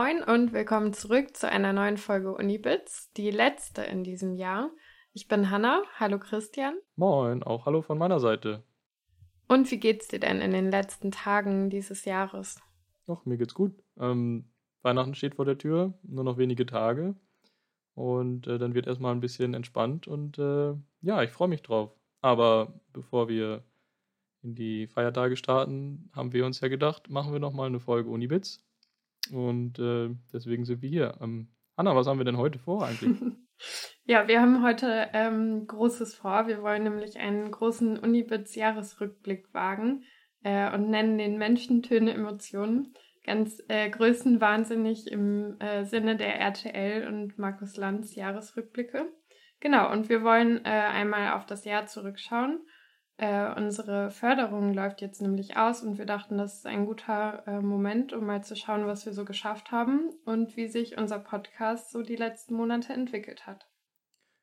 Moin 0.00 0.22
und 0.22 0.52
willkommen 0.52 0.92
zurück 0.92 1.36
zu 1.36 1.50
einer 1.50 1.72
neuen 1.72 1.96
Folge 1.96 2.32
Unibits, 2.32 3.12
die 3.16 3.32
letzte 3.32 3.82
in 3.82 4.04
diesem 4.04 4.32
Jahr. 4.32 4.70
Ich 5.12 5.26
bin 5.26 5.50
Hanna. 5.50 5.82
Hallo 5.98 6.20
Christian. 6.20 6.78
Moin, 6.94 7.42
auch 7.42 7.66
hallo 7.66 7.82
von 7.82 7.98
meiner 7.98 8.20
Seite. 8.20 8.62
Und 9.48 9.68
wie 9.72 9.80
geht's 9.80 10.06
dir 10.06 10.20
denn 10.20 10.40
in 10.40 10.52
den 10.52 10.70
letzten 10.70 11.10
Tagen 11.10 11.68
dieses 11.68 12.04
Jahres? 12.04 12.60
Doch, 13.06 13.24
mir 13.26 13.38
geht's 13.38 13.54
gut. 13.54 13.72
Ähm, 13.98 14.44
Weihnachten 14.82 15.16
steht 15.16 15.34
vor 15.34 15.44
der 15.44 15.58
Tür, 15.58 15.94
nur 16.04 16.22
noch 16.22 16.38
wenige 16.38 16.64
Tage. 16.64 17.16
Und 17.94 18.46
äh, 18.46 18.56
dann 18.56 18.74
wird 18.74 18.86
erstmal 18.86 19.12
ein 19.16 19.20
bisschen 19.20 19.52
entspannt 19.52 20.06
und 20.06 20.38
äh, 20.38 20.74
ja, 21.00 21.24
ich 21.24 21.30
freue 21.30 21.48
mich 21.48 21.62
drauf. 21.62 21.90
Aber 22.20 22.80
bevor 22.92 23.28
wir 23.28 23.64
in 24.42 24.54
die 24.54 24.86
Feiertage 24.86 25.34
starten, 25.34 26.08
haben 26.14 26.32
wir 26.32 26.46
uns 26.46 26.60
ja 26.60 26.68
gedacht, 26.68 27.10
machen 27.10 27.32
wir 27.32 27.40
nochmal 27.40 27.66
eine 27.66 27.80
Folge 27.80 28.10
Unibits. 28.10 28.64
Und 29.30 29.78
äh, 29.78 30.10
deswegen 30.32 30.64
sind 30.64 30.82
wir 30.82 30.88
hier. 30.88 31.18
Ähm, 31.20 31.48
Anna, 31.76 31.94
was 31.94 32.06
haben 32.06 32.18
wir 32.18 32.24
denn 32.24 32.36
heute 32.36 32.58
vor 32.58 32.86
eigentlich? 32.86 33.20
ja, 34.04 34.26
wir 34.28 34.40
haben 34.40 34.62
heute 34.62 35.08
ähm, 35.12 35.66
Großes 35.66 36.14
vor. 36.14 36.46
Wir 36.46 36.62
wollen 36.62 36.84
nämlich 36.84 37.18
einen 37.18 37.50
großen 37.50 37.98
Unibits-Jahresrückblick 37.98 39.52
wagen 39.52 40.04
äh, 40.42 40.72
und 40.74 40.90
nennen 40.90 41.18
den 41.18 41.38
Menschen 41.38 41.82
Töne 41.82 42.14
Emotionen. 42.14 42.94
Ganz 43.24 43.62
äh, 43.68 43.90
größenwahnsinnig 43.90 45.06
im 45.10 45.60
äh, 45.60 45.84
Sinne 45.84 46.16
der 46.16 46.40
RTL 46.40 47.06
und 47.06 47.38
Markus 47.38 47.76
Lanz 47.76 48.14
Jahresrückblicke. 48.14 49.06
Genau, 49.60 49.92
und 49.92 50.08
wir 50.08 50.22
wollen 50.22 50.64
äh, 50.64 50.68
einmal 50.68 51.32
auf 51.32 51.44
das 51.44 51.64
Jahr 51.64 51.86
zurückschauen 51.86 52.60
äh, 53.18 53.52
unsere 53.56 54.10
Förderung 54.10 54.72
läuft 54.72 55.00
jetzt 55.00 55.20
nämlich 55.20 55.56
aus 55.56 55.82
und 55.82 55.98
wir 55.98 56.06
dachten, 56.06 56.38
das 56.38 56.58
ist 56.58 56.66
ein 56.66 56.86
guter 56.86 57.42
äh, 57.48 57.60
Moment, 57.60 58.12
um 58.12 58.24
mal 58.24 58.44
zu 58.44 58.54
schauen, 58.54 58.86
was 58.86 59.06
wir 59.06 59.12
so 59.12 59.24
geschafft 59.24 59.72
haben 59.72 60.10
und 60.24 60.56
wie 60.56 60.68
sich 60.68 60.96
unser 60.96 61.18
Podcast 61.18 61.90
so 61.90 62.02
die 62.02 62.16
letzten 62.16 62.54
Monate 62.54 62.92
entwickelt 62.92 63.46
hat. 63.46 63.66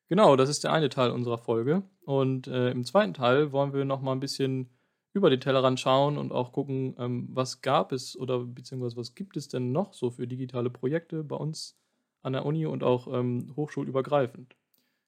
Genau, 0.08 0.36
das 0.36 0.50
ist 0.50 0.62
der 0.62 0.72
eine 0.72 0.90
Teil 0.90 1.10
unserer 1.10 1.38
Folge. 1.38 1.84
Und 2.04 2.48
äh, 2.48 2.70
im 2.70 2.84
zweiten 2.84 3.14
Teil 3.14 3.50
wollen 3.50 3.72
wir 3.72 3.86
noch 3.86 4.02
mal 4.02 4.12
ein 4.12 4.20
bisschen 4.20 4.70
über 5.14 5.30
den 5.30 5.40
Tellerrand 5.40 5.80
schauen 5.80 6.18
und 6.18 6.30
auch 6.30 6.52
gucken, 6.52 6.94
ähm, 6.98 7.28
was 7.30 7.62
gab 7.62 7.92
es 7.92 8.16
oder 8.18 8.40
beziehungsweise 8.40 8.98
was 8.98 9.14
gibt 9.14 9.38
es 9.38 9.48
denn 9.48 9.72
noch 9.72 9.94
so 9.94 10.10
für 10.10 10.28
digitale 10.28 10.68
Projekte 10.68 11.24
bei 11.24 11.36
uns 11.36 11.78
an 12.20 12.34
der 12.34 12.44
Uni 12.44 12.66
und 12.66 12.84
auch 12.84 13.08
ähm, 13.10 13.54
hochschulübergreifend. 13.56 14.54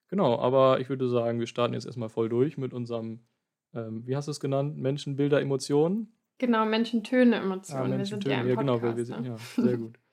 Genau, 0.08 0.38
aber 0.38 0.80
ich 0.80 0.88
würde 0.88 1.06
sagen, 1.08 1.38
wir 1.38 1.46
starten 1.46 1.74
jetzt 1.74 1.84
erstmal 1.84 2.08
voll 2.08 2.30
durch 2.30 2.56
mit 2.56 2.72
unserem 2.72 3.20
ähm, 3.74 4.06
wie 4.06 4.16
hast 4.16 4.26
du 4.26 4.32
es 4.32 4.40
genannt? 4.40 4.76
Menschen, 4.76 5.16
Bilder, 5.16 5.40
Emotionen? 5.40 6.12
Genau, 6.38 6.64
Menschen, 6.64 7.02
Töne, 7.02 7.36
Emotionen. 7.36 7.82
Ah, 7.82 7.88
Menschen, 7.88 7.98
wir 7.98 8.06
sind 8.06 8.22
Töne, 8.22 8.48
ja, 8.48 8.54
genau, 8.54 8.80
weil 8.80 8.96
wir 8.96 9.04
sind, 9.04 9.22
ne? 9.22 9.28
ja, 9.28 9.36
sehr 9.62 9.76
gut. 9.76 9.98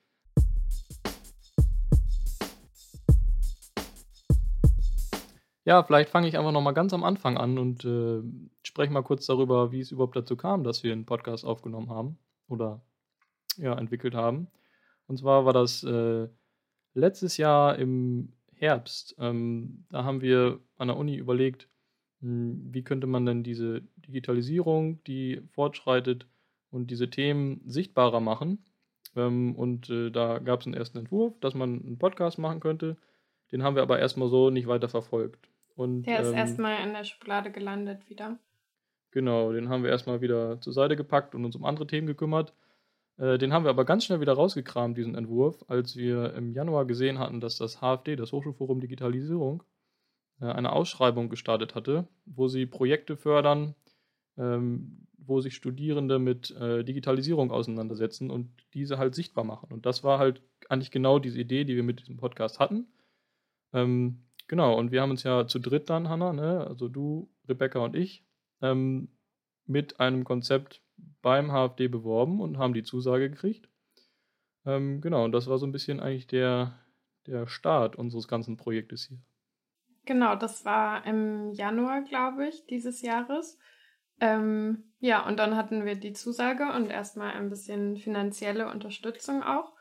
Ja, 5.66 5.82
vielleicht 5.82 6.10
fange 6.10 6.28
ich 6.28 6.38
einfach 6.38 6.52
nochmal 6.52 6.74
ganz 6.74 6.94
am 6.94 7.02
Anfang 7.02 7.36
an 7.36 7.58
und 7.58 7.84
äh, 7.84 8.22
spreche 8.62 8.92
mal 8.92 9.02
kurz 9.02 9.26
darüber, 9.26 9.72
wie 9.72 9.80
es 9.80 9.90
überhaupt 9.90 10.14
dazu 10.14 10.36
kam, 10.36 10.62
dass 10.62 10.84
wir 10.84 10.92
einen 10.92 11.06
Podcast 11.06 11.44
aufgenommen 11.44 11.90
haben 11.90 12.18
oder 12.46 12.82
ja, 13.56 13.76
entwickelt 13.76 14.14
haben. 14.14 14.46
Und 15.08 15.18
zwar 15.18 15.44
war 15.44 15.52
das 15.52 15.82
äh, 15.82 16.28
letztes 16.94 17.36
Jahr 17.36 17.76
im 17.80 18.32
Herbst. 18.54 19.16
Ähm, 19.18 19.84
da 19.90 20.04
haben 20.04 20.20
wir 20.20 20.60
an 20.78 20.86
der 20.86 20.96
Uni 20.96 21.16
überlegt, 21.16 21.68
wie 22.28 22.82
könnte 22.82 23.06
man 23.06 23.26
denn 23.26 23.42
diese 23.42 23.82
Digitalisierung, 23.96 25.02
die 25.04 25.42
fortschreitet 25.52 26.26
und 26.70 26.90
diese 26.90 27.10
Themen 27.10 27.60
sichtbarer 27.66 28.20
machen? 28.20 28.64
Ähm, 29.14 29.54
und 29.54 29.90
äh, 29.90 30.10
da 30.10 30.38
gab 30.38 30.60
es 30.60 30.66
einen 30.66 30.74
ersten 30.74 30.98
Entwurf, 30.98 31.38
dass 31.40 31.54
man 31.54 31.80
einen 31.84 31.98
Podcast 31.98 32.38
machen 32.38 32.60
könnte. 32.60 32.96
Den 33.52 33.62
haben 33.62 33.76
wir 33.76 33.82
aber 33.82 33.98
erstmal 33.98 34.28
so 34.28 34.50
nicht 34.50 34.66
weiter 34.66 34.88
verfolgt. 34.88 35.48
Und, 35.74 36.02
Der 36.06 36.20
ist 36.20 36.28
ähm, 36.28 36.34
erstmal 36.34 36.86
in 36.86 36.94
der 36.94 37.04
Schublade 37.04 37.50
gelandet 37.50 38.08
wieder. 38.08 38.38
Genau, 39.10 39.52
den 39.52 39.68
haben 39.68 39.82
wir 39.82 39.90
erstmal 39.90 40.20
wieder 40.20 40.60
zur 40.60 40.72
Seite 40.72 40.96
gepackt 40.96 41.34
und 41.34 41.44
uns 41.44 41.56
um 41.56 41.64
andere 41.64 41.86
Themen 41.86 42.06
gekümmert. 42.06 42.52
Äh, 43.18 43.38
den 43.38 43.52
haben 43.52 43.64
wir 43.64 43.70
aber 43.70 43.84
ganz 43.84 44.04
schnell 44.04 44.20
wieder 44.20 44.34
rausgekramt, 44.34 44.98
diesen 44.98 45.14
Entwurf, 45.14 45.64
als 45.68 45.96
wir 45.96 46.34
im 46.34 46.52
Januar 46.52 46.86
gesehen 46.86 47.18
hatten, 47.18 47.40
dass 47.40 47.56
das 47.56 47.80
HFD, 47.80 48.16
das 48.16 48.32
Hochschulforum 48.32 48.80
Digitalisierung, 48.80 49.62
eine 50.44 50.72
Ausschreibung 50.72 51.28
gestartet 51.28 51.74
hatte, 51.74 52.06
wo 52.26 52.48
sie 52.48 52.66
Projekte 52.66 53.16
fördern, 53.16 53.74
ähm, 54.36 55.06
wo 55.18 55.40
sich 55.40 55.54
Studierende 55.54 56.18
mit 56.18 56.50
äh, 56.52 56.84
Digitalisierung 56.84 57.50
auseinandersetzen 57.50 58.30
und 58.30 58.50
diese 58.74 58.98
halt 58.98 59.14
sichtbar 59.14 59.44
machen. 59.44 59.72
Und 59.72 59.86
das 59.86 60.04
war 60.04 60.18
halt 60.18 60.42
eigentlich 60.68 60.90
genau 60.90 61.18
diese 61.18 61.40
Idee, 61.40 61.64
die 61.64 61.76
wir 61.76 61.82
mit 61.82 62.00
diesem 62.00 62.16
Podcast 62.16 62.60
hatten. 62.60 62.86
Ähm, 63.72 64.24
genau, 64.46 64.78
und 64.78 64.92
wir 64.92 65.02
haben 65.02 65.10
uns 65.10 65.22
ja 65.22 65.46
zu 65.46 65.58
dritt 65.58 65.90
dann, 65.90 66.08
Hanna, 66.08 66.32
ne, 66.32 66.66
also 66.66 66.88
du, 66.88 67.28
Rebecca 67.48 67.80
und 67.80 67.96
ich, 67.96 68.24
ähm, 68.62 69.08
mit 69.66 70.00
einem 70.00 70.24
Konzept 70.24 70.82
beim 71.22 71.50
HFD 71.50 71.88
beworben 71.88 72.40
und 72.40 72.58
haben 72.58 72.74
die 72.74 72.84
Zusage 72.84 73.30
gekriegt. 73.30 73.68
Ähm, 74.64 75.00
genau, 75.00 75.24
und 75.24 75.32
das 75.32 75.46
war 75.48 75.58
so 75.58 75.66
ein 75.66 75.72
bisschen 75.72 76.00
eigentlich 76.00 76.26
der, 76.26 76.78
der 77.26 77.46
Start 77.46 77.96
unseres 77.96 78.28
ganzen 78.28 78.56
Projektes 78.56 79.06
hier. 79.06 79.18
Genau, 80.06 80.36
das 80.36 80.64
war 80.64 81.04
im 81.04 81.50
Januar, 81.50 82.02
glaube 82.02 82.46
ich, 82.46 82.64
dieses 82.66 83.02
Jahres. 83.02 83.58
Ähm, 84.20 84.92
ja, 85.00 85.26
und 85.26 85.38
dann 85.38 85.56
hatten 85.56 85.84
wir 85.84 85.96
die 85.96 86.12
Zusage 86.12 86.72
und 86.72 86.90
erstmal 86.90 87.32
ein 87.32 87.50
bisschen 87.50 87.96
finanzielle 87.96 88.70
Unterstützung 88.70 89.42
auch. 89.42 89.74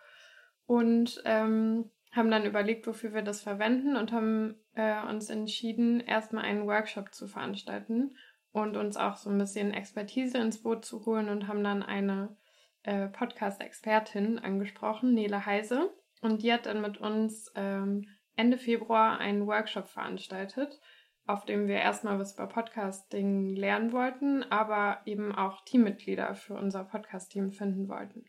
Und 0.66 1.22
ähm, 1.25 1.91
haben 2.12 2.31
dann 2.31 2.46
überlegt, 2.46 2.88
wofür 2.88 3.13
wir 3.13 3.22
das 3.22 3.41
verwenden 3.41 3.96
und 3.96 4.12
haben 4.12 4.56
äh, 4.74 5.06
uns 5.08 5.30
entschieden, 5.30 6.00
erstmal 6.00 6.46
einen 6.46 6.66
Workshop 6.66 7.13
zu 7.13 7.28
veranstalten 7.28 8.16
und 8.52 8.78
uns 8.78 8.97
auch 8.97 9.18
so 9.18 9.30
ein 9.30 9.38
bisschen 9.38 9.74
Expertise 9.74 10.40
ins 10.40 10.63
Boot 10.63 10.86
zu 10.86 11.06
holen 11.06 11.30
und 11.30 11.47
haben 11.47 11.63
dann 11.63 11.84
eine 11.84 12.36
äh, 12.81 13.07
Podcast-Expertin 13.09 14.40
angesprochen, 14.40 15.13
Nele 15.13 15.46
Heise. 15.46 15.94
Und 16.22 16.42
die 16.42 16.52
hat 16.52 16.66
dann 16.66 16.81
mit 16.81 16.97
uns 16.97 17.52
ähm, 17.53 18.07
Ende 18.35 18.57
Februar 18.57 19.18
einen 19.19 19.47
Workshop 19.47 19.88
veranstaltet, 19.88 20.79
auf 21.25 21.46
dem 21.46 21.68
wir 21.68 21.75
erstmal 21.75 22.19
was 22.19 22.34
über 22.34 22.47
Podcasting 22.47 23.56
lernen 23.56 23.91
wollten, 23.91 24.44
aber 24.44 25.00
eben 25.06 25.34
auch 25.34 25.63
Teammitglieder 25.66 26.35
für 26.35 26.53
unser 26.56 26.84
Podcast-Team 26.84 27.51
finden 27.51 27.88
wollten. 27.90 28.25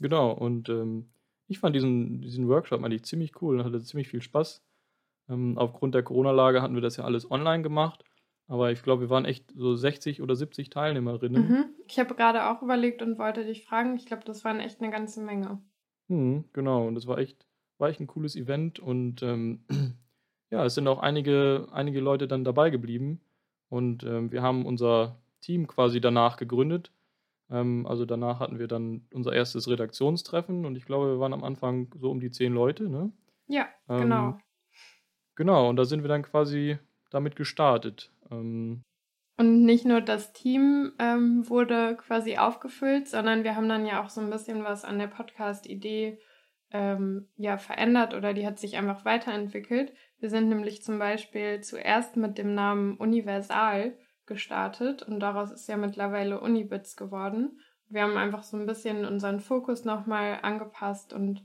Genau, 0.00 0.32
und 0.32 0.68
ähm, 0.68 1.10
ich 1.46 1.58
fand 1.58 1.74
diesen, 1.74 2.20
diesen 2.20 2.48
Workshop 2.48 2.82
eigentlich 2.82 3.04
ziemlich 3.04 3.40
cool 3.42 3.58
und 3.58 3.64
hatte 3.64 3.82
ziemlich 3.82 4.08
viel 4.08 4.22
Spaß. 4.22 4.64
Ähm, 5.28 5.58
aufgrund 5.58 5.94
der 5.94 6.02
Corona-Lage 6.02 6.62
hatten 6.62 6.74
wir 6.74 6.82
das 6.82 6.96
ja 6.96 7.04
alles 7.04 7.30
online 7.30 7.62
gemacht, 7.62 8.04
aber 8.46 8.70
ich 8.72 8.82
glaube, 8.82 9.02
wir 9.02 9.10
waren 9.10 9.24
echt 9.24 9.52
so 9.56 9.74
60 9.74 10.20
oder 10.22 10.36
70 10.36 10.70
Teilnehmerinnen. 10.70 11.48
Mhm. 11.48 11.64
Ich 11.86 11.98
habe 11.98 12.14
gerade 12.14 12.46
auch 12.48 12.62
überlegt 12.62 13.02
und 13.02 13.18
wollte 13.18 13.44
dich 13.44 13.64
fragen, 13.64 13.96
ich 13.96 14.06
glaube, 14.06 14.24
das 14.24 14.44
waren 14.44 14.60
echt 14.60 14.80
eine 14.80 14.90
ganze 14.90 15.22
Menge. 15.22 15.62
Mhm, 16.08 16.44
genau, 16.52 16.86
und 16.86 16.94
das 16.94 17.06
war 17.06 17.18
echt 17.18 17.46
war 17.78 17.88
echt 17.88 18.00
ein 18.00 18.06
cooles 18.06 18.36
Event 18.36 18.78
und 18.78 19.22
ähm, 19.22 19.64
ja, 20.50 20.64
es 20.64 20.74
sind 20.74 20.88
auch 20.88 21.00
einige, 21.00 21.68
einige 21.72 22.00
Leute 22.00 22.28
dann 22.28 22.44
dabei 22.44 22.70
geblieben 22.70 23.20
und 23.68 24.04
ähm, 24.04 24.30
wir 24.32 24.42
haben 24.42 24.66
unser 24.66 25.18
Team 25.40 25.66
quasi 25.66 26.00
danach 26.00 26.36
gegründet. 26.36 26.92
Ähm, 27.50 27.86
also 27.86 28.04
danach 28.06 28.40
hatten 28.40 28.58
wir 28.58 28.68
dann 28.68 29.06
unser 29.12 29.32
erstes 29.32 29.68
Redaktionstreffen 29.68 30.64
und 30.64 30.76
ich 30.76 30.86
glaube, 30.86 31.08
wir 31.08 31.20
waren 31.20 31.32
am 31.32 31.44
Anfang 31.44 31.92
so 31.98 32.10
um 32.10 32.20
die 32.20 32.30
zehn 32.30 32.52
Leute, 32.52 32.88
ne? 32.88 33.12
Ja, 33.46 33.68
ähm, 33.88 34.00
genau. 34.00 34.38
Genau, 35.36 35.68
und 35.68 35.76
da 35.76 35.84
sind 35.84 36.02
wir 36.02 36.08
dann 36.08 36.22
quasi 36.22 36.78
damit 37.10 37.36
gestartet. 37.36 38.10
Ähm. 38.30 38.82
und 39.36 39.64
nicht 39.64 39.84
nur 39.84 40.00
das 40.00 40.32
Team 40.32 40.92
ähm, 40.98 41.48
wurde 41.48 41.96
quasi 41.96 42.38
aufgefüllt, 42.38 43.08
sondern 43.08 43.44
wir 43.44 43.54
haben 43.54 43.68
dann 43.68 43.84
ja 43.84 44.02
auch 44.02 44.08
so 44.08 44.20
ein 44.20 44.30
bisschen 44.30 44.64
was 44.64 44.84
an 44.84 44.98
der 44.98 45.08
Podcast-Idee 45.08 46.18
ähm, 46.70 47.28
ja, 47.36 47.56
verändert 47.56 48.14
oder 48.14 48.34
die 48.34 48.46
hat 48.46 48.58
sich 48.58 48.76
einfach 48.76 49.04
weiterentwickelt. 49.04 49.92
Wir 50.18 50.30
sind 50.30 50.48
nämlich 50.48 50.82
zum 50.82 50.98
Beispiel 50.98 51.60
zuerst 51.60 52.16
mit 52.16 52.38
dem 52.38 52.54
Namen 52.54 52.96
Universal 52.96 53.96
gestartet 54.26 55.02
und 55.02 55.20
daraus 55.20 55.50
ist 55.50 55.68
ja 55.68 55.76
mittlerweile 55.76 56.40
Unibits 56.40 56.96
geworden. 56.96 57.60
Wir 57.88 58.02
haben 58.02 58.16
einfach 58.16 58.42
so 58.42 58.56
ein 58.56 58.66
bisschen 58.66 59.04
unseren 59.04 59.40
Fokus 59.40 59.84
nochmal 59.84 60.38
angepasst 60.42 61.12
und 61.12 61.44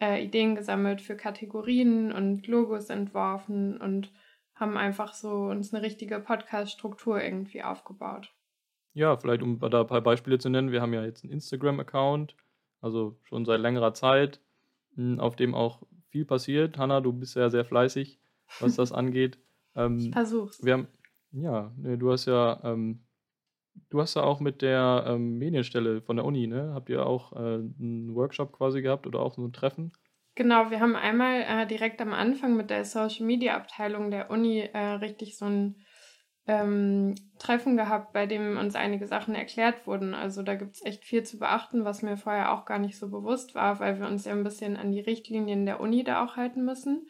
äh, 0.00 0.24
Ideen 0.24 0.54
gesammelt 0.54 1.00
für 1.00 1.16
Kategorien 1.16 2.12
und 2.12 2.46
Logos 2.46 2.88
entworfen 2.88 3.80
und 3.80 4.12
haben 4.54 4.76
einfach 4.76 5.14
so 5.14 5.46
uns 5.46 5.74
eine 5.74 5.82
richtige 5.82 6.20
Podcast-Struktur 6.20 7.22
irgendwie 7.22 7.62
aufgebaut. 7.62 8.32
Ja, 8.92 9.16
vielleicht 9.16 9.42
um 9.42 9.58
da 9.58 9.80
ein 9.80 9.86
paar 9.86 10.00
Beispiele 10.00 10.38
zu 10.38 10.50
nennen. 10.50 10.72
Wir 10.72 10.82
haben 10.82 10.94
ja 10.94 11.04
jetzt 11.04 11.24
einen 11.24 11.32
Instagram-Account, 11.32 12.36
also 12.80 13.18
schon 13.24 13.44
seit 13.44 13.60
längerer 13.60 13.94
Zeit 13.94 14.40
auf 15.18 15.36
dem 15.36 15.54
auch 15.54 15.82
viel 16.10 16.24
passiert. 16.24 16.78
Hanna, 16.78 17.00
du 17.00 17.12
bist 17.12 17.36
ja 17.36 17.50
sehr 17.50 17.64
fleißig, 17.64 18.20
was 18.60 18.76
das 18.76 18.92
angeht. 19.00 19.38
Ähm, 19.74 19.98
ich 19.98 20.10
versuch's. 20.10 20.64
Wir 20.64 20.74
haben, 20.74 20.88
ja, 21.32 21.72
du 21.76 22.10
hast 22.10 22.26
ja 22.26 22.60
ähm, 22.64 23.00
du 23.88 24.00
hast 24.00 24.14
ja 24.14 24.22
auch 24.22 24.40
mit 24.40 24.62
der 24.62 25.04
ähm, 25.06 25.38
Medienstelle 25.38 26.02
von 26.02 26.16
der 26.16 26.24
Uni, 26.24 26.46
ne? 26.46 26.72
Habt 26.74 26.88
ihr 26.90 27.06
auch 27.06 27.32
äh, 27.32 27.36
einen 27.38 28.14
Workshop 28.14 28.52
quasi 28.52 28.82
gehabt 28.82 29.06
oder 29.06 29.20
auch 29.20 29.34
so 29.34 29.44
ein 29.44 29.52
Treffen? 29.52 29.92
Genau, 30.34 30.70
wir 30.70 30.80
haben 30.80 30.96
einmal 30.96 31.42
äh, 31.42 31.66
direkt 31.66 32.00
am 32.00 32.12
Anfang 32.12 32.56
mit 32.56 32.70
der 32.70 32.84
Social 32.84 33.26
Media 33.26 33.56
Abteilung 33.56 34.10
der 34.10 34.30
Uni 34.30 34.60
äh, 34.60 34.78
richtig 34.78 35.36
so 35.36 35.46
ein 35.46 35.76
ähm, 36.50 37.14
Treffen 37.38 37.76
gehabt, 37.76 38.12
bei 38.12 38.26
dem 38.26 38.58
uns 38.58 38.74
einige 38.74 39.06
Sachen 39.06 39.36
erklärt 39.36 39.86
wurden. 39.86 40.14
Also 40.14 40.42
da 40.42 40.56
gibt 40.56 40.74
es 40.74 40.84
echt 40.84 41.04
viel 41.04 41.22
zu 41.22 41.38
beachten, 41.38 41.84
was 41.84 42.02
mir 42.02 42.16
vorher 42.16 42.52
auch 42.52 42.64
gar 42.64 42.80
nicht 42.80 42.98
so 42.98 43.08
bewusst 43.08 43.54
war, 43.54 43.78
weil 43.78 44.00
wir 44.00 44.08
uns 44.08 44.24
ja 44.24 44.32
ein 44.32 44.42
bisschen 44.42 44.76
an 44.76 44.90
die 44.90 45.00
Richtlinien 45.00 45.64
der 45.64 45.78
Uni 45.78 46.02
da 46.02 46.24
auch 46.24 46.36
halten 46.36 46.64
müssen. 46.64 47.06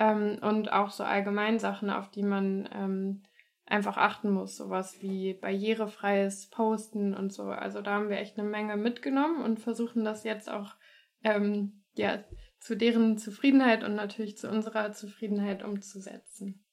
Ähm, 0.00 0.38
und 0.42 0.72
auch 0.72 0.90
so 0.90 1.04
allgemein 1.04 1.60
Sachen, 1.60 1.88
auf 1.88 2.10
die 2.10 2.24
man 2.24 2.68
ähm, 2.74 3.22
einfach 3.64 3.96
achten 3.96 4.32
muss, 4.32 4.56
sowas 4.56 5.00
wie 5.00 5.34
barrierefreies 5.34 6.50
Posten 6.50 7.14
und 7.14 7.32
so. 7.32 7.44
Also 7.44 7.82
da 7.82 7.92
haben 7.92 8.08
wir 8.08 8.18
echt 8.18 8.40
eine 8.40 8.48
Menge 8.48 8.76
mitgenommen 8.76 9.44
und 9.44 9.60
versuchen 9.60 10.04
das 10.04 10.24
jetzt 10.24 10.50
auch 10.50 10.74
ähm, 11.22 11.84
ja, 11.94 12.24
zu 12.58 12.76
deren 12.76 13.18
Zufriedenheit 13.18 13.84
und 13.84 13.94
natürlich 13.94 14.36
zu 14.36 14.50
unserer 14.50 14.90
Zufriedenheit 14.90 15.62
umzusetzen. 15.62 16.64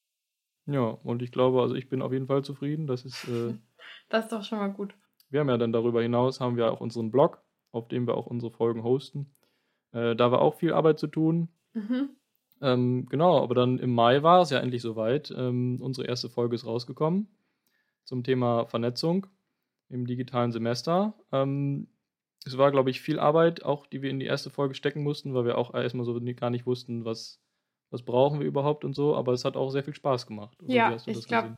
Ja, 0.68 0.98
und 1.04 1.22
ich 1.22 1.31
glaube, 1.31 1.62
also 1.62 1.75
ich 1.75 1.90
bin 1.90 2.02
auf 2.02 2.12
jeden 2.12 2.28
Fall 2.28 2.44
zufrieden. 2.44 2.88
Das 2.88 3.06
ist. 3.06 3.28
Äh, 3.28 3.54
das 4.10 4.25
ist 4.25 4.31
doch 4.31 4.44
schon 4.44 4.60
mal 4.60 4.68
gut. 4.68 4.94
Wir 5.30 5.40
haben 5.40 5.50
ja 5.50 5.58
dann 5.58 5.74
darüber 5.74 6.02
hinaus 6.02 6.40
haben 6.40 6.58
wir 6.58 6.72
auch 6.72 6.81
unseren 6.81 7.12
Blog, 7.12 7.42
auf 7.72 7.88
dem 7.88 8.08
wir 8.08 8.16
auch 8.16 8.28
unsere 8.28 8.52
Folgen 8.52 8.84
hosten. 8.84 9.34
Äh, 9.92 10.16
da 10.16 10.31
war 10.31 10.42
auch 10.42 10.56
viel 10.56 10.74
Arbeit 10.74 11.00
zu 11.00 11.08
tun. 11.08 11.50
Mhm. 11.74 12.10
Ähm, 12.62 13.06
genau, 13.10 13.42
aber 13.42 13.56
dann 13.56 13.78
im 13.80 13.94
Mai 13.94 14.24
war 14.24 14.42
es 14.42 14.50
ja 14.50 14.60
endlich 14.60 14.81
soweit. 14.81 15.34
Ähm, 15.36 15.80
unsere 15.81 16.08
erste 16.08 16.30
Folge 16.30 16.56
ist 16.56 16.66
rausgekommen 16.66 17.28
zum 18.04 18.24
Thema 18.24 18.66
Vernetzung 18.66 19.28
im 19.90 20.08
digitalen 20.08 20.52
Semester. 20.52 21.14
Ähm, 21.31 21.88
es 22.46 22.58
war, 22.58 22.72
glaube 22.72 22.90
ich, 22.90 23.02
viel 23.02 23.19
Arbeit, 23.19 23.64
auch 23.64 23.86
die 23.86 24.02
wir 24.02 24.10
in 24.10 24.19
die 24.19 24.25
erste 24.25 24.50
Folge 24.50 24.74
stecken 24.74 25.04
mussten, 25.04 25.34
weil 25.34 25.46
wir 25.46 25.58
auch 25.58 25.74
erstmal 25.74 26.06
so 26.06 26.19
gar 26.36 26.50
nicht 26.50 26.66
wussten, 26.66 27.04
was, 27.04 27.42
was 27.89 28.04
brauchen 28.04 28.39
wir 28.39 28.48
überhaupt 28.48 28.86
und 28.86 28.94
so. 28.94 29.16
Aber 29.16 29.34
es 29.34 29.45
hat 29.45 29.56
auch 29.56 29.69
sehr 29.69 29.84
viel 29.84 29.95
Spaß 29.95 30.28
gemacht. 30.28 30.57
Also, 30.62 30.74
ja, 30.74 30.95
ich 31.06 31.28
glaube, 31.28 31.56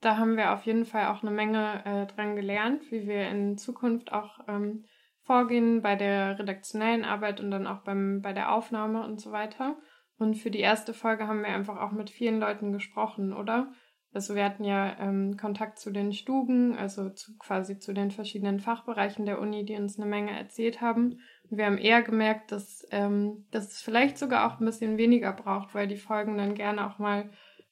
da 0.00 0.16
haben 0.18 0.36
wir 0.36 0.52
auf 0.52 0.66
jeden 0.66 0.84
Fall 0.84 1.06
auch 1.06 1.22
eine 1.22 1.30
Menge 1.30 1.84
äh, 1.84 2.06
dran 2.06 2.36
gelernt, 2.36 2.82
wie 2.90 3.06
wir 3.06 3.28
in 3.28 3.56
Zukunft 3.56 4.12
auch 4.12 4.38
ähm, 4.48 4.84
vorgehen 5.22 5.80
bei 5.80 5.96
der 5.96 6.38
redaktionellen 6.38 7.04
Arbeit 7.04 7.40
und 7.40 7.50
dann 7.50 7.66
auch 7.66 7.82
beim, 7.82 8.20
bei 8.20 8.32
der 8.32 8.52
Aufnahme 8.52 9.04
und 9.04 9.20
so 9.20 9.32
weiter. 9.32 9.76
Und 10.18 10.34
für 10.34 10.50
die 10.50 10.60
erste 10.60 10.94
Folge 10.94 11.26
haben 11.26 11.40
wir 11.40 11.48
einfach 11.48 11.80
auch 11.80 11.92
mit 11.92 12.10
vielen 12.10 12.38
Leuten 12.38 12.72
gesprochen, 12.72 13.32
oder? 13.32 13.72
Also 14.12 14.36
wir 14.36 14.44
hatten 14.44 14.62
ja 14.62 14.96
ähm, 15.00 15.36
Kontakt 15.36 15.78
zu 15.80 15.90
den 15.90 16.12
Stuben, 16.12 16.76
also 16.76 17.10
zu, 17.10 17.36
quasi 17.36 17.78
zu 17.78 17.92
den 17.92 18.12
verschiedenen 18.12 18.60
Fachbereichen 18.60 19.26
der 19.26 19.40
Uni, 19.40 19.64
die 19.64 19.74
uns 19.74 19.98
eine 19.98 20.08
Menge 20.08 20.38
erzählt 20.38 20.80
haben. 20.80 21.18
Wir 21.56 21.66
haben 21.66 21.78
eher 21.78 22.02
gemerkt, 22.02 22.52
dass, 22.52 22.86
ähm, 22.90 23.46
dass 23.50 23.72
es 23.72 23.82
vielleicht 23.82 24.18
sogar 24.18 24.46
auch 24.46 24.60
ein 24.60 24.64
bisschen 24.64 24.98
weniger 24.98 25.32
braucht, 25.32 25.74
weil 25.74 25.88
die 25.88 25.96
Folgen 25.96 26.36
dann 26.38 26.54
gerne 26.54 26.86
auch 26.86 26.98
mal 26.98 27.30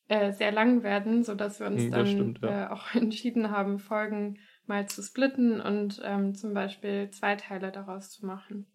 äh, 0.08 0.32
sehr 0.32 0.52
lang 0.52 0.82
werden, 0.82 1.24
sodass 1.24 1.60
wir 1.60 1.66
uns 1.66 1.84
hm, 1.84 1.90
dann 1.90 2.06
stimmt, 2.06 2.40
ja. 2.42 2.66
äh, 2.66 2.70
auch 2.70 2.94
entschieden 2.94 3.50
haben, 3.50 3.78
Folgen 3.78 4.38
mal 4.66 4.86
zu 4.86 5.02
splitten 5.02 5.60
und 5.60 6.00
ähm, 6.04 6.34
zum 6.34 6.54
Beispiel 6.54 7.10
zwei 7.10 7.36
Teile 7.36 7.72
daraus 7.72 8.10
zu 8.10 8.26
machen. 8.26 8.66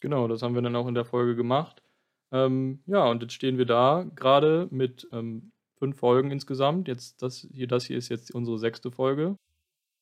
Genau, 0.00 0.28
das 0.28 0.42
haben 0.42 0.54
wir 0.54 0.62
dann 0.62 0.76
auch 0.76 0.86
in 0.86 0.94
der 0.94 1.04
Folge 1.04 1.34
gemacht. 1.34 1.82
Ähm, 2.30 2.82
ja, 2.86 3.08
und 3.10 3.22
jetzt 3.22 3.32
stehen 3.32 3.58
wir 3.58 3.66
da 3.66 4.06
gerade 4.14 4.68
mit 4.70 5.08
ähm, 5.12 5.52
fünf 5.78 5.98
Folgen 5.98 6.30
insgesamt. 6.30 6.88
Jetzt 6.88 7.22
das 7.22 7.46
hier, 7.52 7.66
das 7.66 7.86
hier 7.86 7.96
ist 7.96 8.08
jetzt 8.08 8.34
unsere 8.34 8.58
sechste 8.58 8.90
Folge. 8.90 9.36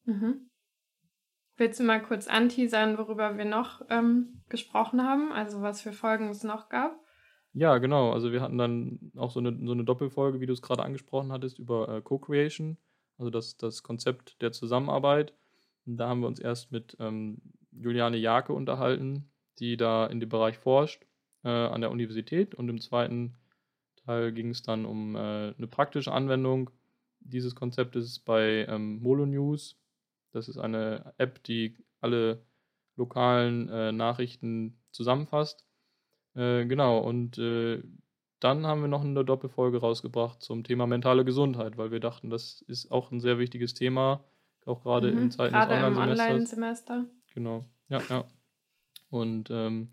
Mhm. 0.04 0.45
Willst 1.56 1.80
du 1.80 1.84
mal 1.84 2.02
kurz 2.02 2.26
anteasern, 2.28 2.98
worüber 2.98 3.38
wir 3.38 3.46
noch 3.46 3.82
ähm, 3.88 4.42
gesprochen 4.48 5.02
haben? 5.02 5.32
Also 5.32 5.62
was 5.62 5.80
für 5.80 5.92
Folgen 5.92 6.28
es 6.28 6.44
noch 6.44 6.68
gab? 6.68 6.98
Ja, 7.54 7.78
genau. 7.78 8.12
Also 8.12 8.32
wir 8.32 8.42
hatten 8.42 8.58
dann 8.58 9.12
auch 9.16 9.30
so 9.30 9.40
eine, 9.40 9.58
so 9.64 9.72
eine 9.72 9.84
Doppelfolge, 9.84 10.40
wie 10.40 10.46
du 10.46 10.52
es 10.52 10.60
gerade 10.60 10.82
angesprochen 10.82 11.32
hattest, 11.32 11.58
über 11.58 11.88
äh, 11.88 12.02
Co-Creation, 12.02 12.76
also 13.16 13.30
das, 13.30 13.56
das 13.56 13.82
Konzept 13.82 14.42
der 14.42 14.52
Zusammenarbeit. 14.52 15.32
Und 15.86 15.96
da 15.96 16.08
haben 16.08 16.20
wir 16.20 16.26
uns 16.26 16.40
erst 16.40 16.72
mit 16.72 16.96
ähm, 17.00 17.40
Juliane 17.72 18.18
Jake 18.18 18.52
unterhalten, 18.52 19.30
die 19.58 19.78
da 19.78 20.06
in 20.06 20.20
dem 20.20 20.28
Bereich 20.28 20.58
forscht 20.58 21.06
äh, 21.44 21.48
an 21.48 21.80
der 21.80 21.90
Universität. 21.90 22.54
Und 22.54 22.68
im 22.68 22.80
zweiten 22.80 23.34
Teil 24.04 24.32
ging 24.32 24.50
es 24.50 24.62
dann 24.62 24.84
um 24.84 25.16
äh, 25.16 25.54
eine 25.56 25.66
praktische 25.66 26.12
Anwendung 26.12 26.68
dieses 27.20 27.54
Konzeptes 27.54 28.18
bei 28.18 28.66
ähm, 28.68 29.00
Molo 29.00 29.24
News. 29.24 29.76
Das 30.32 30.48
ist 30.48 30.58
eine 30.58 31.14
App, 31.18 31.42
die 31.44 31.76
alle 32.00 32.44
lokalen 32.96 33.68
äh, 33.68 33.92
Nachrichten 33.92 34.78
zusammenfasst. 34.90 35.64
Äh, 36.34 36.66
genau, 36.66 36.98
und 36.98 37.38
äh, 37.38 37.82
dann 38.40 38.66
haben 38.66 38.82
wir 38.82 38.88
noch 38.88 39.02
eine 39.02 39.24
Doppelfolge 39.24 39.78
rausgebracht 39.78 40.42
zum 40.42 40.64
Thema 40.64 40.86
mentale 40.86 41.24
Gesundheit, 41.24 41.78
weil 41.78 41.90
wir 41.90 42.00
dachten, 42.00 42.30
das 42.30 42.62
ist 42.62 42.90
auch 42.90 43.10
ein 43.10 43.20
sehr 43.20 43.38
wichtiges 43.38 43.74
Thema, 43.74 44.24
auch 44.64 44.82
gerade 44.82 45.12
mhm, 45.12 45.18
in 45.18 45.30
Zeiten 45.30 45.54
des 45.54 45.98
Online-Semesters. 45.98 46.96
Online 46.96 47.10
genau, 47.34 47.64
ja, 47.88 48.02
ja. 48.08 48.24
Und 49.08 49.50
ähm, 49.50 49.90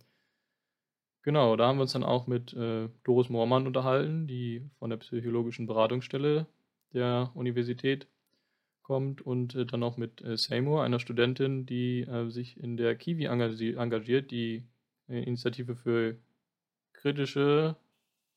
Genau, 1.24 1.56
da 1.56 1.68
haben 1.68 1.78
wir 1.78 1.84
uns 1.84 1.94
dann 1.94 2.04
auch 2.04 2.28
mit 2.28 2.54
äh, 2.54 2.90
Doris 3.06 3.30
Moormann 3.30 3.66
unterhalten, 3.66 4.28
die 4.28 4.70
von 4.78 4.90
der 4.90 4.98
psychologischen 4.98 5.68
Beratungsstelle 5.68 6.48
der 6.94 7.32
Universität 7.34 8.08
kommt 8.84 9.22
und 9.22 9.56
äh, 9.56 9.66
dann 9.66 9.82
auch 9.82 9.98
mit 9.98 10.22
äh, 10.22 10.38
Seymour, 10.38 10.84
einer 10.84 11.00
Studentin, 11.00 11.66
die 11.66 12.02
äh, 12.02 12.30
sich 12.30 12.62
in 12.62 12.78
der 12.78 12.96
Kiwi 12.96 13.26
engagiert, 13.26 14.30
die 14.30 14.68
äh, 15.08 15.24
Initiative 15.24 15.76
für 15.76 16.18
kritische 16.92 17.76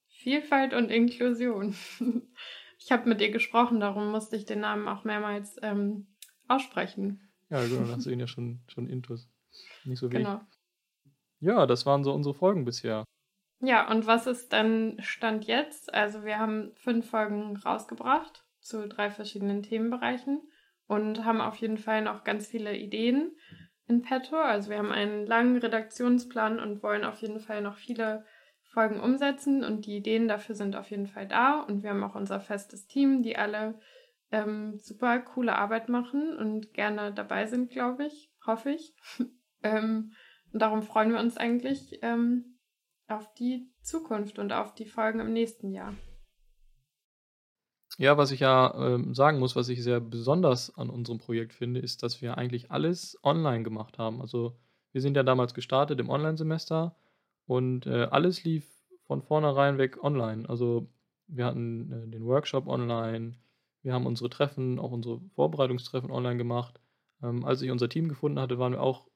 Vielfalt 0.08 0.72
und 0.72 0.90
Inklusion. 0.90 1.74
ich 2.78 2.90
habe 2.90 3.08
mit 3.08 3.20
ihr 3.20 3.30
gesprochen, 3.30 3.80
darum 3.80 4.10
musste 4.10 4.36
ich 4.36 4.46
den 4.46 4.60
Namen 4.60 4.88
auch 4.88 5.04
mehrmals 5.04 5.56
ähm, 5.62 6.06
aussprechen. 6.48 7.28
Ja, 7.50 7.62
genau, 7.62 7.80
dann 7.82 7.90
hast 7.96 8.06
du 8.06 8.10
ihn 8.10 8.20
ja 8.20 8.26
schon, 8.26 8.60
schon 8.68 8.88
intus. 8.88 9.28
Nicht 9.84 9.98
so 9.98 10.10
wenig. 10.10 10.26
Genau. 10.26 10.40
Ja, 11.40 11.66
das 11.66 11.84
waren 11.84 12.02
so 12.02 12.12
unsere 12.12 12.34
Folgen 12.34 12.64
bisher. 12.64 13.04
Ja, 13.60 13.90
und 13.90 14.06
was 14.06 14.26
ist 14.26 14.52
dann 14.52 14.96
Stand 15.00 15.46
jetzt? 15.46 15.92
Also 15.92 16.24
wir 16.24 16.38
haben 16.38 16.72
fünf 16.76 17.10
Folgen 17.10 17.56
rausgebracht 17.56 18.45
zu 18.66 18.88
drei 18.88 19.10
verschiedenen 19.10 19.62
Themenbereichen 19.62 20.42
und 20.86 21.24
haben 21.24 21.40
auf 21.40 21.56
jeden 21.56 21.78
Fall 21.78 22.02
noch 22.02 22.24
ganz 22.24 22.46
viele 22.46 22.76
Ideen 22.76 23.36
in 23.86 24.02
petto. 24.02 24.36
Also 24.36 24.70
wir 24.70 24.78
haben 24.78 24.92
einen 24.92 25.26
langen 25.26 25.56
Redaktionsplan 25.56 26.60
und 26.60 26.82
wollen 26.82 27.04
auf 27.04 27.20
jeden 27.20 27.40
Fall 27.40 27.62
noch 27.62 27.76
viele 27.76 28.24
Folgen 28.62 29.00
umsetzen 29.00 29.64
und 29.64 29.86
die 29.86 29.96
Ideen 29.96 30.28
dafür 30.28 30.54
sind 30.54 30.76
auf 30.76 30.90
jeden 30.90 31.06
Fall 31.06 31.26
da 31.26 31.60
und 31.60 31.82
wir 31.82 31.90
haben 31.90 32.04
auch 32.04 32.14
unser 32.14 32.40
festes 32.40 32.86
Team, 32.86 33.22
die 33.22 33.36
alle 33.36 33.78
ähm, 34.30 34.78
super 34.78 35.20
coole 35.20 35.56
Arbeit 35.56 35.88
machen 35.88 36.36
und 36.36 36.74
gerne 36.74 37.12
dabei 37.12 37.46
sind, 37.46 37.70
glaube 37.70 38.06
ich, 38.06 38.30
hoffe 38.44 38.70
ich. 38.70 38.94
ähm, 39.62 40.12
und 40.52 40.60
darum 40.60 40.82
freuen 40.82 41.12
wir 41.12 41.20
uns 41.20 41.36
eigentlich 41.36 42.00
ähm, 42.02 42.58
auf 43.08 43.32
die 43.34 43.72
Zukunft 43.82 44.38
und 44.38 44.52
auf 44.52 44.74
die 44.74 44.86
Folgen 44.86 45.20
im 45.20 45.32
nächsten 45.32 45.70
Jahr. 45.70 45.94
Ja, 47.98 48.18
was 48.18 48.30
ich 48.30 48.40
ja 48.40 48.74
ähm, 48.74 49.14
sagen 49.14 49.38
muss, 49.38 49.56
was 49.56 49.68
ich 49.70 49.82
sehr 49.82 50.00
besonders 50.00 50.76
an 50.76 50.90
unserem 50.90 51.18
Projekt 51.18 51.54
finde, 51.54 51.80
ist, 51.80 52.02
dass 52.02 52.20
wir 52.20 52.36
eigentlich 52.36 52.70
alles 52.70 53.18
online 53.22 53.62
gemacht 53.62 53.98
haben. 53.98 54.20
Also 54.20 54.58
wir 54.92 55.00
sind 55.00 55.16
ja 55.16 55.22
damals 55.22 55.54
gestartet 55.54 55.98
im 56.00 56.10
Online-Semester 56.10 56.94
und 57.46 57.86
äh, 57.86 58.04
alles 58.10 58.44
lief 58.44 58.66
von 59.04 59.22
vornherein 59.22 59.78
weg 59.78 60.02
online. 60.04 60.46
Also 60.48 60.90
wir 61.26 61.46
hatten 61.46 61.90
äh, 61.90 62.08
den 62.08 62.26
Workshop 62.26 62.66
online, 62.66 63.34
wir 63.82 63.94
haben 63.94 64.06
unsere 64.06 64.28
Treffen, 64.28 64.78
auch 64.78 64.92
unsere 64.92 65.20
Vorbereitungstreffen 65.34 66.10
online 66.10 66.36
gemacht. 66.36 66.78
Ähm, 67.22 67.44
als 67.46 67.62
ich 67.62 67.70
unser 67.70 67.88
Team 67.88 68.08
gefunden 68.08 68.40
hatte, 68.40 68.58
waren 68.58 68.72
wir 68.72 68.82
auch 68.82 69.08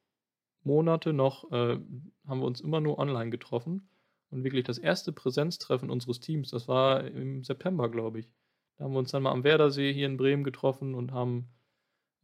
Monate 0.63 1.13
noch 1.13 1.51
äh, 1.53 1.79
haben 2.27 2.41
wir 2.41 2.47
uns 2.47 2.61
immer 2.61 2.81
nur 2.81 2.99
online 2.99 3.31
getroffen. 3.31 3.89
Und 4.31 4.45
wirklich 4.45 4.65
das 4.65 4.79
erste 4.79 5.13
Präsenztreffen 5.13 5.91
unseres 5.91 6.21
Teams, 6.21 6.51
das 6.51 6.69
war 6.69 7.05
im 7.05 7.43
September, 7.43 7.91
glaube 7.91 8.21
ich. 8.21 8.29
Da 8.81 8.87
haben 8.87 8.93
wir 8.93 8.99
uns 8.99 9.11
dann 9.11 9.25
mal 9.25 9.33
am 9.33 9.45
Werdersee 9.45 9.93
hier 9.93 10.07
in 10.07 10.17
Bremen 10.17 10.43
getroffen 10.43 10.95
und 10.95 11.13
haben, 11.13 11.51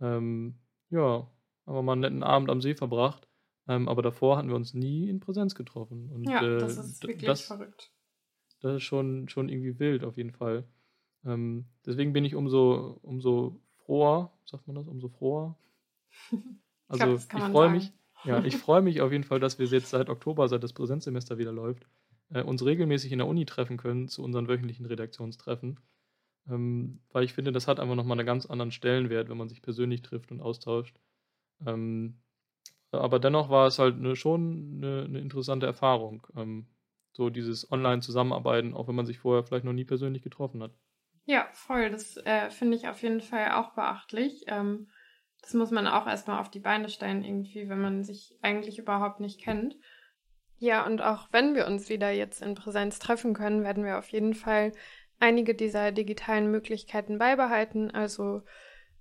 ähm, 0.01 0.55
ja, 0.89 1.31
haben 1.67 1.75
wir 1.75 1.83
mal 1.83 1.93
einen 1.93 2.01
netten 2.01 2.23
Abend 2.23 2.49
am 2.49 2.63
See 2.63 2.75
verbracht. 2.75 3.29
Ähm, 3.69 3.91
aber 3.91 4.01
davor 4.01 4.39
hatten 4.39 4.49
wir 4.49 4.57
uns 4.57 4.73
nie 4.73 5.07
in 5.11 5.21
Präsenz 5.21 5.55
getroffen. 5.55 6.11
Und, 6.11 6.25
ja, 6.25 6.41
äh, 6.41 6.57
das 6.57 6.79
ist 6.79 7.03
wirklich 7.03 7.27
das, 7.27 7.43
verrückt. 7.43 7.93
Das 8.61 8.77
ist 8.77 8.85
schon, 8.85 9.29
schon 9.29 9.51
irgendwie 9.51 9.79
wild, 9.79 10.03
auf 10.03 10.17
jeden 10.17 10.33
Fall. 10.33 10.65
Ähm, 11.27 11.67
deswegen 11.85 12.15
bin 12.15 12.25
ich 12.25 12.35
umso, 12.35 13.01
umso 13.03 13.61
froher, 13.85 14.33
sagt 14.47 14.67
man 14.67 14.77
das, 14.77 14.89
umso 14.89 15.09
froher. 15.09 15.59
Also 16.89 17.17
ich, 17.17 17.23
ich 17.25 17.43
freue 17.43 17.69
mich, 17.69 17.93
ja, 18.23 18.45
ich 18.45 18.57
freue 18.59 18.81
mich 18.81 19.01
auf 19.01 19.11
jeden 19.11 19.25
Fall, 19.25 19.41
dass 19.41 19.59
wir 19.59 19.67
jetzt 19.67 19.91
seit 19.91 20.09
Oktober, 20.09 20.47
seit 20.47 20.63
das 20.63 20.73
Präsenzsemester 20.73 21.37
wieder 21.37 21.51
läuft, 21.51 21.85
äh, 22.31 22.45
uns 22.45 22.65
regelmäßig 22.65 23.11
in 23.11 23.19
der 23.19 23.27
Uni 23.27 23.45
treffen 23.45 23.77
können 23.77 24.07
zu 24.07 24.23
unseren 24.23 24.47
wöchentlichen 24.47 24.87
Redaktionstreffen. 24.87 25.81
Ähm, 26.49 27.01
weil 27.13 27.25
ich 27.25 27.33
finde, 27.33 27.53
das 27.53 27.69
hat 27.69 27.81
einfach 27.81 27.95
nochmal 27.95 28.19
einen 28.19 28.27
ganz 28.27 28.47
anderen 28.47 28.73
Stellenwert, 28.73 29.29
wenn 29.29 29.37
man 29.37 29.49
sich 29.49 29.63
persönlich 29.63 30.03
trifft 30.03 30.31
und 30.31 30.41
austauscht. 30.41 30.97
Ähm, 31.67 32.21
aber 32.93 33.19
dennoch 33.19 33.51
war 33.51 33.67
es 33.67 33.79
halt 33.79 33.97
eine, 33.97 34.17
schon 34.17 34.75
eine, 34.77 35.05
eine 35.05 35.21
interessante 35.21 35.67
Erfahrung, 35.67 36.27
ähm, 36.37 36.67
so 37.13 37.31
dieses 37.31 37.71
Online-Zusammenarbeiten, 37.71 38.75
auch 38.75 38.89
wenn 38.89 38.95
man 38.95 39.07
sich 39.07 39.19
vorher 39.19 39.43
vielleicht 39.43 39.65
noch 39.65 39.73
nie 39.73 39.85
persönlich 39.85 40.23
getroffen 40.23 40.63
hat. 40.63 40.73
Ja, 41.25 41.49
voll. 41.53 41.91
Das 41.91 42.17
äh, 42.19 42.51
finde 42.51 42.77
ich 42.77 42.89
auf 42.89 43.03
jeden 43.03 43.21
Fall 43.21 43.53
auch 43.53 43.75
beachtlich. 43.75 44.45
Ähm, 44.47 44.89
das 45.43 45.55
muss 45.55 45.71
man 45.71 45.87
auch 45.87 46.07
erstmal 46.07 46.41
auf 46.41 46.51
die 46.51 46.61
Beine 46.61 46.89
stellen, 46.89 47.25
irgendwie, 47.25 47.69
wenn 47.69 47.81
man 47.81 48.05
sich 48.05 48.37
eigentlich 48.43 48.79
überhaupt 48.79 49.21
nicht 49.21 49.41
kennt. 49.41 49.77
Ja, 50.59 50.87
und 50.87 51.03
auch 51.03 51.29
wenn 51.33 51.55
wir 51.55 51.67
uns 51.67 51.89
wieder 51.89 52.11
jetzt 52.11 52.43
in 52.43 52.55
Präsenz 52.55 52.99
treffen 52.99 53.35
können, 53.35 53.63
werden 53.63 53.85
wir 53.85 53.99
auf 53.99 54.09
jeden 54.09 54.35
Fall 54.35 54.73
einige 55.19 55.55
dieser 55.55 55.93
digitalen 55.93 56.51
Möglichkeiten 56.51 57.19
beibehalten. 57.19 57.91
Also 57.91 58.43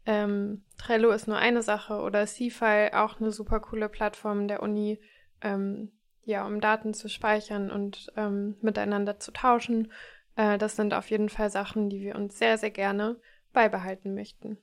ähm, 0.06 0.64
Trello 0.78 1.12
ist 1.12 1.28
nur 1.28 1.38
eine 1.38 1.62
Sache 1.62 2.02
oder 2.02 2.26
C-File 2.26 2.94
auch 2.94 3.20
eine 3.20 3.32
super 3.32 3.60
coole 3.60 3.90
Plattform 3.90 4.48
der 4.48 4.62
Uni, 4.62 5.00
ähm, 5.42 5.92
ja, 6.24 6.46
um 6.46 6.62
Daten 6.62 6.94
zu 6.94 7.10
speichern 7.10 7.72
und 7.72 8.12
ähm, 8.16 8.56
miteinander 8.62 9.20
zu 9.20 9.32
tauschen. 9.32 9.92
Äh, 10.36 10.58
das 10.58 10.76
sind 10.76 10.94
auf 10.94 11.10
jeden 11.10 11.30
Fall 11.30 11.50
Sachen, 11.50 11.90
die 11.90 12.02
wir 12.02 12.16
uns 12.16 12.38
sehr, 12.38 12.58
sehr 12.58 12.72
gerne 12.72 13.20
beibehalten 13.54 14.14
möchten. 14.14 14.58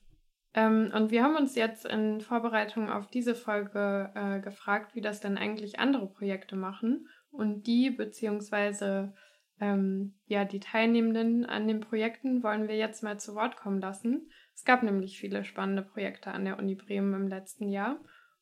Ähm, 0.55 0.93
und 0.95 1.11
wir 1.11 1.23
haben 1.23 1.37
uns 1.37 1.55
jetzt 1.55 1.87
in 1.87 2.21
Vorbereitung 2.21 2.91
auf 2.91 3.09
diese 3.09 3.35
Folge 3.35 4.11
äh, 4.15 4.41
gefragt, 4.41 4.95
wie 4.95 5.01
das 5.01 5.21
denn 5.21 5.39
eigentlich 5.39 5.79
andere 5.79 6.07
Projekte 6.07 6.57
machen. 6.57 7.09
Und 7.31 7.67
die 7.67 7.91
beziehungsweise 7.91 9.15
ähm, 9.63 10.15
ja, 10.27 10.45
die 10.45 10.59
Teilnehmenden 10.59 11.47
an 11.47 11.69
den 11.69 11.79
Projekten 11.79 12.43
wollen 12.43 12.67
wir 12.67 12.77
jetzt 12.77 13.05
mal 13.05 13.21
zu 13.21 13.37
Wort 13.37 13.57
kommen 13.57 13.81
lassen. 13.81 14.29
Es 14.57 14.65
gab 14.65 14.83
nämlich 14.83 15.21
viele 15.21 15.45
spannende 15.45 15.83
Projekte 15.83 16.33
an 16.33 16.45
der 16.45 16.59
Uni 16.59 16.75
Bremen 16.75 17.15
im 17.15 17.29
letzten 17.29 17.69
Jahr. 17.69 18.01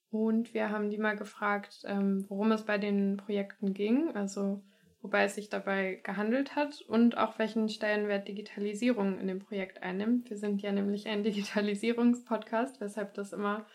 Und 0.08 0.54
wir 0.54 0.70
haben 0.70 0.88
die 0.88 0.96
mal 0.96 1.16
gefragt, 1.16 1.82
ähm, 1.84 2.24
worum 2.28 2.52
es 2.52 2.64
bei 2.64 2.78
den 2.78 3.18
Projekten 3.18 3.74
ging, 3.74 4.16
also 4.16 4.64
wobei 5.02 5.24
es 5.24 5.34
sich 5.34 5.50
dabei 5.50 6.00
gehandelt 6.04 6.56
hat 6.56 6.80
und 6.88 7.18
auch 7.18 7.38
welchen 7.38 7.68
Stellenwert 7.68 8.26
Digitalisierung 8.26 9.18
in 9.18 9.26
dem 9.26 9.40
Projekt 9.40 9.82
einnimmt. 9.82 10.30
Wir 10.30 10.38
sind 10.38 10.62
ja 10.62 10.72
nämlich 10.72 11.06
ein 11.06 11.22
Digitalisierungspodcast, 11.22 12.80
weshalb 12.80 13.12
das 13.12 13.34
immer 13.34 13.66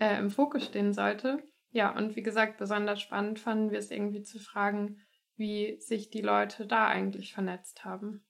äh, 0.00 0.18
im 0.18 0.30
Fokus 0.30 0.64
stehen 0.64 0.94
sollte. 0.94 1.42
Ja, 1.70 1.94
und 1.94 2.16
wie 2.16 2.22
gesagt, 2.22 2.56
besonders 2.56 3.02
spannend 3.02 3.40
fanden 3.40 3.70
wir 3.70 3.78
es 3.78 3.90
irgendwie 3.90 4.22
zu 4.22 4.38
fragen, 4.38 5.00
wie 5.36 5.76
sich 5.80 6.10
die 6.10 6.20
Leute 6.20 6.66
da 6.66 6.86
eigentlich 6.86 7.32
vernetzt 7.32 7.84
haben. 7.84 8.22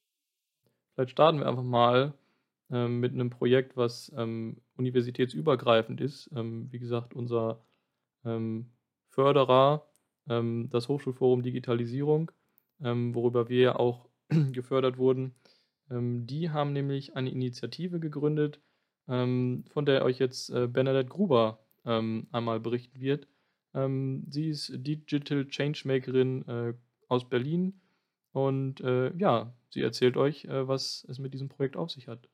Vielleicht 0.95 1.11
starten 1.11 1.41
wir 1.41 1.49
einfach 1.49 1.63
mal 1.63 2.15
ähm, 2.71 3.01
mit 3.01 3.13
einem 3.13 3.31
Projekt, 3.31 3.77
was 3.77 4.13
ähm, 4.17 4.57
universitätsübergreifend 4.77 6.01
ist. 6.01 6.31
Ähm, 6.35 6.69
wie 6.71 6.79
gesagt, 6.79 7.15
unser 7.15 7.65
ähm, 8.25 8.71
Förderer, 9.11 9.87
ähm, 10.29 10.69
das 10.71 10.89
Hochschulforum 10.89 11.43
Digitalisierung, 11.43 12.31
ähm, 12.83 13.15
worüber 13.15 13.49
wir 13.49 13.61
ja 13.61 13.77
auch 13.77 14.09
gefördert 14.53 14.99
wurden, 14.99 15.35
die 15.91 16.49
haben 16.49 16.73
nämlich 16.73 17.15
eine 17.15 17.31
Initiative 17.31 18.01
gegründet, 18.01 18.59
von 19.05 19.85
der 19.85 20.03
euch 20.07 20.19
jetzt 20.19 20.49
äh, 20.49 20.67
Bernadette 20.67 21.11
Gruber 21.11 21.61
einmal 21.85 22.59
berichten 22.59 22.99
wird. 22.99 23.29
sie 23.75 24.49
ist 24.49 24.73
Digital 24.75 25.47
Changemakerin 25.47 26.49
äh, 26.49 26.75
aus 27.09 27.29
Berlin. 27.29 27.81
Und 28.33 28.81
äh, 28.81 29.15
ja, 29.17 29.55
sie 29.71 29.83
erzählt 29.83 30.17
euch, 30.17 30.45
äh, 30.47 30.67
was 30.67 31.07
es 31.09 31.19
mit 31.19 31.35
diesem 31.35 31.49
Projekt 31.49 31.77
auf 31.77 31.91
sich 31.91 32.09
hat. 32.09 32.29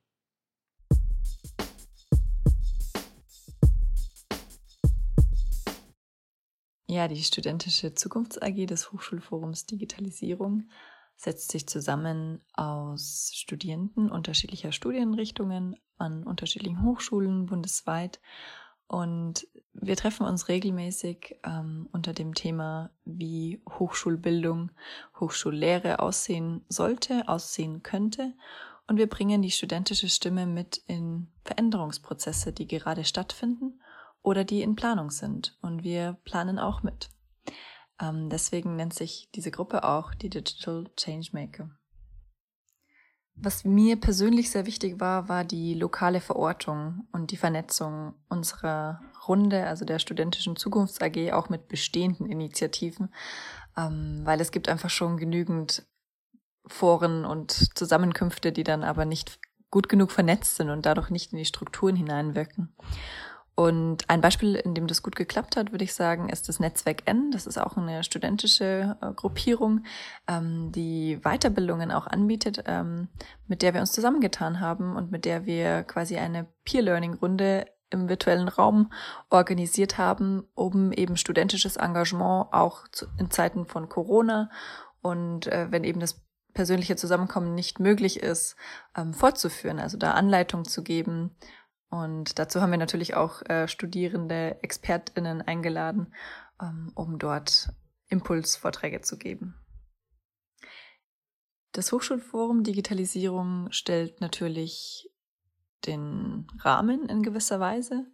Ja, 6.91 7.07
die 7.07 7.23
Studentische 7.23 7.95
Zukunfts 7.95 8.43
AG 8.43 8.67
des 8.67 8.91
Hochschulforums 8.91 9.67
Digitalisierung 9.67 10.69
setzt 11.15 11.53
sich 11.53 11.69
zusammen 11.69 12.43
aus 12.55 13.31
Studierenden 13.35 14.11
unterschiedlicher 14.11 14.73
Studienrichtungen 14.73 15.77
an 15.99 16.25
unterschiedlichen 16.25 16.83
Hochschulen 16.83 17.47
bundesweit 17.47 18.21
und 18.89 19.47
wir 19.73 19.97
treffen 19.97 20.27
uns 20.27 20.49
regelmäßig 20.49 21.37
ähm, 21.45 21.89
unter 21.93 22.13
dem 22.13 22.35
Thema, 22.35 22.91
wie 23.05 23.63
Hochschulbildung, 23.69 24.71
Hochschullehre 25.19 26.01
aussehen 26.01 26.65
sollte, 26.69 27.29
aussehen 27.29 27.83
könnte. 27.83 28.35
Und 28.87 28.97
wir 28.97 29.09
bringen 29.09 29.43
die 29.43 29.53
studentische 29.53 30.09
Stimme 30.09 30.47
mit 30.47 30.79
in 30.87 31.29
Veränderungsprozesse, 31.45 32.53
die 32.53 32.67
gerade 32.67 33.05
stattfinden 33.05 33.81
oder 34.23 34.45
die 34.45 34.63
in 34.63 34.75
Planung 34.75 35.11
sind. 35.11 35.57
Und 35.63 35.85
wir 35.85 36.19
planen 36.25 36.59
auch 36.59 36.83
mit. 36.83 37.09
Ähm, 38.01 38.29
deswegen 38.29 38.77
nennt 38.77 38.95
sich 38.95 39.31
diese 39.35 39.51
Gruppe 39.51 39.85
auch 39.85 40.15
die 40.15 40.31
Digital 40.31 40.91
Changemaker. 40.97 41.71
Was 43.35 43.65
mir 43.65 43.99
persönlich 43.99 44.51
sehr 44.51 44.67
wichtig 44.67 45.01
war, 45.01 45.29
war 45.29 45.45
die 45.45 45.75
lokale 45.75 46.21
Verortung 46.21 47.07
und 47.13 47.31
die 47.31 47.37
Vernetzung 47.37 48.15
unserer 48.29 49.01
Runde, 49.27 49.67
also 49.67 49.85
der 49.85 49.99
Studentischen 49.99 50.57
Zukunfts 50.57 51.01
AG, 51.01 51.33
auch 51.33 51.49
mit 51.49 51.69
bestehenden 51.69 52.27
Initiativen, 52.27 53.15
ähm, 53.77 54.21
weil 54.25 54.41
es 54.41 54.51
gibt 54.51 54.69
einfach 54.69 54.91
schon 54.91 55.17
genügend 55.17 55.87
Foren 56.67 57.25
und 57.25 57.77
Zusammenkünfte, 57.77 58.53
die 58.53 58.65
dann 58.65 58.85
aber 58.85 59.05
nicht 59.05 59.39
gut 59.71 59.89
genug 59.89 60.11
vernetzt 60.11 60.57
sind 60.57 60.69
und 60.69 60.85
dadurch 60.85 61.11
nicht 61.11 61.33
in 61.33 61.39
die 61.39 61.45
Strukturen 61.45 61.97
hineinwirken. 61.97 62.75
Und 63.55 64.09
ein 64.09 64.21
Beispiel, 64.21 64.55
in 64.55 64.75
dem 64.75 64.87
das 64.87 65.03
gut 65.03 65.17
geklappt 65.17 65.57
hat, 65.57 65.71
würde 65.73 65.85
ich 65.85 65.93
sagen, 65.93 66.29
ist 66.29 66.49
das 66.49 66.61
Netzwerk 66.61 67.03
N. 67.07 67.31
Das 67.31 67.47
ist 67.47 67.59
auch 67.59 67.77
eine 67.77 68.03
studentische 68.05 68.97
äh, 69.03 69.13
Gruppierung, 69.13 69.85
ähm, 70.29 70.73
die 70.73 71.19
Weiterbildungen 71.23 71.91
auch 71.91 72.07
anbietet, 72.07 72.63
ähm, 72.67 73.09
mit 73.47 73.63
der 73.63 73.75
wir 73.75 73.81
uns 73.81 73.93
zusammengetan 73.93 74.61
haben 74.61 74.97
und 74.97 75.11
mit 75.11 75.25
der 75.25 75.45
wir 75.45 75.83
quasi 75.83 76.17
eine 76.17 76.47
Peer-Learning-Runde 76.65 77.67
im 77.91 78.09
virtuellen 78.09 78.49
Raum 78.49 78.93
organisiert 79.29 79.99
haben, 79.99 80.45
um 80.55 80.93
eben 80.93 81.17
studentisches 81.17 81.77
Engagement 81.77 82.53
auch 82.53 82.89
zu, 82.89 83.07
in 83.19 83.31
Zeiten 83.31 83.67
von 83.67 83.89
Corona 83.89 84.49
und 85.03 85.49
äh, 85.49 85.67
wenn 85.71 85.85
eben 85.85 86.01
das 86.01 86.23
persönliche 86.55 86.97
Zusammenkommen 86.97 87.55
nicht 87.55 87.79
möglich 87.79 88.21
ist, 88.21 88.57
ähm, 88.97 89.13
fortzuführen, 89.13 89.79
also 89.79 89.97
da 89.97 90.13
Anleitung 90.13 90.65
zu 90.65 90.83
geben 90.83 91.37
und 91.91 92.39
dazu 92.39 92.61
haben 92.61 92.71
wir 92.71 92.79
natürlich 92.79 93.15
auch 93.15 93.43
äh, 93.43 93.67
Studierende, 93.67 94.63
ExpertInnen 94.63 95.43
eingeladen, 95.43 96.15
ähm, 96.63 96.93
um 96.95 97.19
dort 97.19 97.71
Impulsvorträge 98.09 99.01
zu 99.01 99.19
geben. 99.19 99.57
Das 101.73 101.93
Hochschulforum 101.93 102.63
Digitalisierung 102.63 103.71
stellt 103.71 104.21
natürlich 104.21 105.11
den 105.87 106.47
Rahmen 106.61 107.09
in 107.09 107.23
gewisser 107.23 107.59
Weise. 107.59 108.07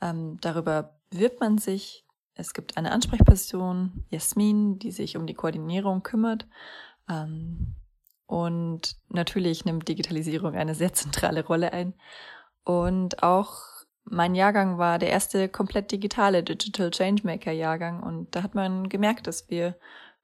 Ähm, 0.00 0.38
darüber 0.40 0.98
bewirbt 1.10 1.40
man 1.40 1.58
sich. 1.58 2.06
Es 2.34 2.54
gibt 2.54 2.78
eine 2.78 2.92
Ansprechperson, 2.92 4.04
Jasmin, 4.08 4.78
die 4.78 4.92
sich 4.92 5.16
um 5.16 5.26
die 5.26 5.34
Koordinierung 5.34 6.02
kümmert. 6.02 6.46
Ähm, 7.08 7.74
und 8.26 8.96
natürlich 9.08 9.64
nimmt 9.64 9.88
Digitalisierung 9.88 10.54
eine 10.54 10.74
sehr 10.74 10.92
zentrale 10.94 11.44
Rolle 11.44 11.72
ein. 11.72 11.94
Und 12.64 13.22
auch 13.22 13.62
mein 14.04 14.34
Jahrgang 14.34 14.78
war 14.78 14.98
der 14.98 15.10
erste 15.10 15.48
komplett 15.48 15.92
digitale 15.92 16.42
Digital 16.42 16.90
Changemaker 16.90 17.52
Jahrgang. 17.52 18.02
Und 18.02 18.34
da 18.34 18.42
hat 18.42 18.54
man 18.54 18.88
gemerkt, 18.88 19.26
dass 19.26 19.48
wir 19.50 19.76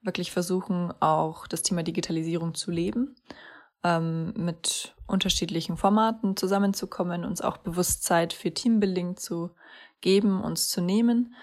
wirklich 0.02 0.32
versuchen, 0.32 0.92
auch 1.00 1.46
das 1.46 1.62
Thema 1.62 1.82
Digitalisierung 1.82 2.54
zu 2.54 2.70
leben, 2.70 3.16
ähm, 3.82 4.32
mit 4.36 4.94
unterschiedlichen 5.06 5.76
Formaten 5.76 6.36
zusammenzukommen, 6.36 7.24
uns 7.24 7.40
auch 7.40 7.58
bewusst 7.58 8.04
Zeit 8.04 8.32
für 8.32 8.52
Teambuilding 8.52 9.16
zu 9.16 9.50
geben, 10.00 10.42
uns 10.42 10.68
zu 10.68 10.80
nehmen, 10.80 11.34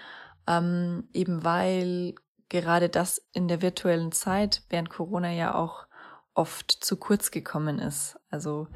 ähm, 0.47 1.07
eben 1.13 1.43
weil 1.43 2.15
gerade 2.49 2.89
das 2.89 3.25
in 3.31 3.47
der 3.47 3.61
virtuellen 3.61 4.11
Zeit 4.11 4.63
während 4.69 4.89
Corona 4.89 5.31
ja 5.31 5.55
auch 5.55 5.87
oft 6.33 6.71
zu 6.71 6.97
kurz 6.97 7.31
gekommen 7.31 7.79
ist. 7.79 8.19
Also 8.29 8.67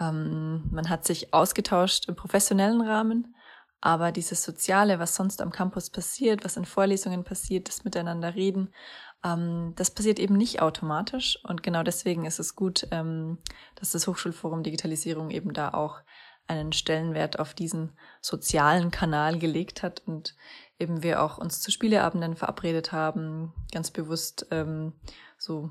ähm, 0.00 0.64
man 0.70 0.88
hat 0.88 1.04
sich 1.04 1.34
ausgetauscht 1.34 2.08
im 2.08 2.16
professionellen 2.16 2.80
Rahmen, 2.80 3.34
aber 3.80 4.12
dieses 4.12 4.42
Soziale, 4.42 4.98
was 4.98 5.14
sonst 5.14 5.40
am 5.40 5.50
Campus 5.50 5.90
passiert, 5.90 6.44
was 6.44 6.56
in 6.56 6.64
Vorlesungen 6.64 7.24
passiert, 7.24 7.68
das 7.68 7.84
Miteinander 7.84 8.34
reden, 8.34 8.74
ähm, 9.24 9.72
das 9.76 9.90
passiert 9.90 10.18
eben 10.18 10.36
nicht 10.36 10.60
automatisch. 10.60 11.38
Und 11.44 11.62
genau 11.62 11.82
deswegen 11.82 12.24
ist 12.24 12.38
es 12.38 12.56
gut, 12.56 12.86
ähm, 12.90 13.38
dass 13.76 13.92
das 13.92 14.06
Hochschulforum 14.06 14.62
Digitalisierung 14.62 15.30
eben 15.30 15.52
da 15.52 15.70
auch 15.70 16.00
einen 16.46 16.72
Stellenwert 16.72 17.38
auf 17.38 17.54
diesen 17.54 17.96
sozialen 18.20 18.90
Kanal 18.90 19.38
gelegt 19.38 19.82
hat 19.82 20.02
und 20.06 20.34
eben 20.78 21.02
wir 21.02 21.22
auch 21.22 21.38
uns 21.38 21.60
zu 21.60 21.70
Spieleabenden 21.70 22.34
verabredet 22.34 22.90
haben, 22.90 23.54
ganz 23.72 23.90
bewusst 23.90 24.46
ähm, 24.50 24.94
so 25.38 25.70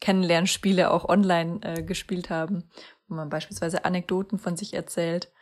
Kennenlernspiele 0.00 0.92
auch 0.92 1.08
online 1.08 1.60
äh, 1.62 1.82
gespielt 1.82 2.30
haben, 2.30 2.70
wo 3.08 3.14
man 3.14 3.30
beispielsweise 3.30 3.84
Anekdoten 3.84 4.38
von 4.38 4.56
sich 4.56 4.74
erzählt. 4.74 5.32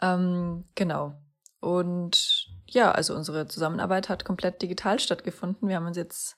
Ähm, 0.00 0.64
genau. 0.74 1.20
Und 1.60 2.48
ja, 2.66 2.92
also 2.92 3.14
unsere 3.14 3.46
Zusammenarbeit 3.48 4.08
hat 4.08 4.24
komplett 4.24 4.62
digital 4.62 5.00
stattgefunden. 5.00 5.68
Wir 5.68 5.76
haben 5.76 5.86
uns 5.86 5.96
jetzt 5.96 6.36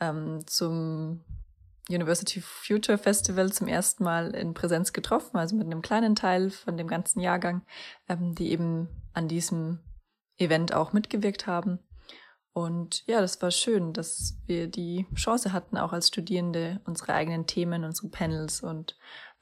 ähm, 0.00 0.46
zum 0.46 1.24
University 1.88 2.40
Future 2.40 2.98
Festival 2.98 3.52
zum 3.52 3.68
ersten 3.68 4.02
Mal 4.02 4.34
in 4.34 4.54
Präsenz 4.54 4.92
getroffen, 4.92 5.36
also 5.36 5.54
mit 5.54 5.66
einem 5.66 5.82
kleinen 5.82 6.16
Teil 6.16 6.50
von 6.50 6.76
dem 6.76 6.88
ganzen 6.88 7.20
Jahrgang, 7.20 7.62
ähm, 8.08 8.34
die 8.34 8.50
eben 8.50 8.88
an 9.12 9.28
diesem 9.28 9.80
Event 10.36 10.74
auch 10.74 10.92
mitgewirkt 10.92 11.46
haben. 11.46 11.78
Und 12.52 13.06
ja, 13.06 13.20
das 13.20 13.40
war 13.42 13.50
schön, 13.50 13.92
dass 13.92 14.38
wir 14.46 14.66
die 14.66 15.06
Chance 15.14 15.52
hatten, 15.52 15.76
auch 15.76 15.92
als 15.92 16.08
Studierende 16.08 16.80
unsere 16.86 17.12
eigenen 17.12 17.46
Themen, 17.46 17.84
unsere 17.84 18.08
Panels 18.08 18.62
und 18.62 18.96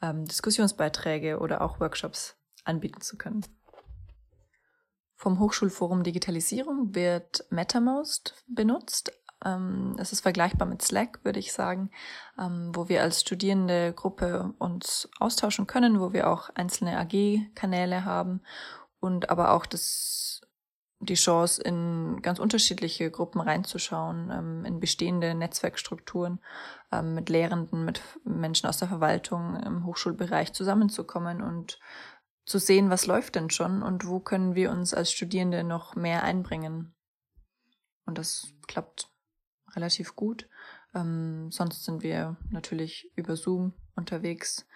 ähm, 0.05 0.25
Diskussionsbeiträge 0.27 1.39
oder 1.39 1.63
auch 1.63 1.81
Workshops 1.81 2.37
anbieten 2.65 3.01
zu 3.01 3.17
können. 3.17 3.45
Vom 5.17 5.39
Hochschulforum 5.39 6.03
Digitalisierung 6.03 6.95
wird 6.95 7.47
MetaMost 7.51 8.45
benutzt. 8.47 9.13
Ähm, 9.45 9.97
es 9.99 10.13
ist 10.13 10.21
vergleichbar 10.21 10.69
mit 10.69 10.83
Slack, 10.83 11.25
würde 11.25 11.39
ich 11.39 11.53
sagen, 11.53 11.91
ähm, 12.39 12.73
wo 12.75 12.89
wir 12.89 13.03
als 13.03 13.21
Studierende 13.21 13.93
Gruppe 13.93 14.55
uns 14.59 15.09
austauschen 15.19 15.67
können, 15.67 16.01
wo 16.01 16.13
wir 16.13 16.29
auch 16.29 16.51
einzelne 16.51 16.99
AG-Kanäle 16.99 18.05
haben 18.05 18.43
und 19.01 19.31
aber 19.31 19.53
auch 19.53 19.67
das 19.67 20.43
die 21.05 21.15
Chance, 21.15 21.63
in 21.63 22.21
ganz 22.23 22.39
unterschiedliche 22.39 23.11
Gruppen 23.11 23.41
reinzuschauen, 23.41 24.31
ähm, 24.31 24.65
in 24.65 24.81
bestehende 24.81 25.35
Netzwerkstrukturen, 25.35 26.41
ähm, 26.93 27.15
mit 27.15 27.29
Lehrenden, 27.29 27.85
mit 27.85 28.03
Menschen 28.25 28.69
aus 28.69 28.79
der 28.79 28.89
Verwaltung 28.89 29.57
im 29.57 29.87
Hochschulbereich 29.87 30.53
zusammenzukommen 30.53 31.43
und 31.43 31.79
zu 32.45 32.59
sehen, 32.59 32.91
was 32.91 33.07
läuft 33.07 33.37
denn 33.37 33.51
schon 33.51 33.83
und 33.83 34.07
wo 34.07 34.21
können 34.21 34.55
wir 34.55 34.71
uns 34.71 34.93
als 34.93 35.13
Studierende 35.13 35.65
noch 35.65 35.97
mehr 35.97 36.25
einbringen. 36.25 36.95
Und 38.07 38.19
das 38.19 38.49
klappt 38.67 39.09
relativ 39.75 40.15
gut. 40.15 40.49
Ähm, 40.95 41.51
sonst 41.51 41.85
sind 41.85 42.03
wir 42.03 42.37
natürlich 42.51 43.11
über 43.17 43.37
Zoom 43.37 43.73
unterwegs. 43.97 44.67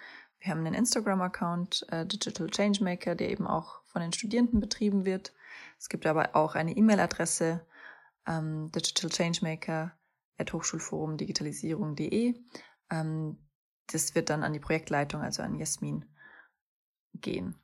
Wir 0.40 0.52
haben 0.52 0.64
einen 0.64 0.74
Instagram-Account, 0.74 1.86
äh, 1.90 2.06
Digital 2.06 2.48
Changemaker, 2.48 3.14
der 3.14 3.30
eben 3.30 3.46
auch 3.46 3.82
von 3.86 4.02
den 4.02 4.12
Studierenden 4.12 4.60
betrieben 4.60 5.04
wird. 5.04 5.32
Es 5.78 5.88
gibt 5.88 6.06
aber 6.06 6.34
auch 6.34 6.54
eine 6.54 6.76
E-Mail-Adresse, 6.76 7.66
ähm, 8.26 8.70
digitalchangemaker 8.72 9.92
at 10.38 10.52
hochschulforumdigitalisierung.de. 10.52 12.34
Ähm, 12.90 13.38
das 13.90 14.14
wird 14.14 14.30
dann 14.30 14.42
an 14.42 14.52
die 14.52 14.60
Projektleitung, 14.60 15.22
also 15.22 15.42
an 15.42 15.54
Jasmin, 15.54 16.04
gehen. 17.14 17.54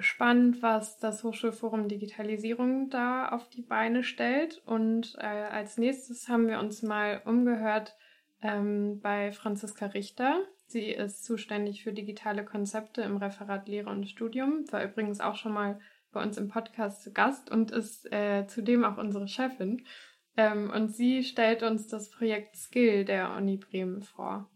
Spannend, 0.00 0.62
was 0.62 0.98
das 0.98 1.22
Hochschulforum 1.22 1.86
Digitalisierung 1.86 2.90
da 2.90 3.28
auf 3.28 3.48
die 3.50 3.62
Beine 3.62 4.02
stellt. 4.02 4.60
Und 4.66 5.14
äh, 5.18 5.26
als 5.26 5.78
nächstes 5.78 6.28
haben 6.28 6.48
wir 6.48 6.58
uns 6.58 6.82
mal 6.82 7.22
umgehört 7.24 7.96
ähm, 8.42 9.00
bei 9.00 9.32
Franziska 9.32 9.86
Richter. 9.86 10.44
Sie 10.70 10.90
ist 10.90 11.24
zuständig 11.24 11.82
für 11.82 11.94
digitale 11.94 12.44
Konzepte 12.44 13.00
im 13.00 13.16
Referat 13.16 13.68
Lehre 13.68 13.88
und 13.88 14.06
Studium, 14.06 14.70
war 14.70 14.84
übrigens 14.84 15.18
auch 15.18 15.34
schon 15.34 15.54
mal 15.54 15.80
bei 16.12 16.22
uns 16.22 16.36
im 16.36 16.48
Podcast 16.48 17.02
zu 17.02 17.10
Gast 17.10 17.50
und 17.50 17.70
ist 17.70 18.04
äh, 18.12 18.46
zudem 18.46 18.84
auch 18.84 18.98
unsere 18.98 19.28
Chefin. 19.28 19.86
Ähm, 20.36 20.68
und 20.68 20.94
sie 20.94 21.24
stellt 21.24 21.62
uns 21.62 21.88
das 21.88 22.10
Projekt 22.10 22.54
Skill 22.54 23.06
der 23.06 23.34
Uni 23.34 23.56
Bremen 23.56 24.02
vor. 24.02 24.50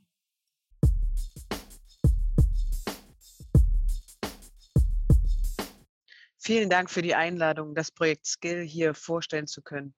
Vielen 6.36 6.68
Dank 6.68 6.90
für 6.90 7.00
die 7.00 7.14
Einladung, 7.14 7.74
das 7.74 7.90
Projekt 7.90 8.26
Skill 8.26 8.60
hier 8.60 8.92
vorstellen 8.92 9.46
zu 9.46 9.62
können. 9.62 9.94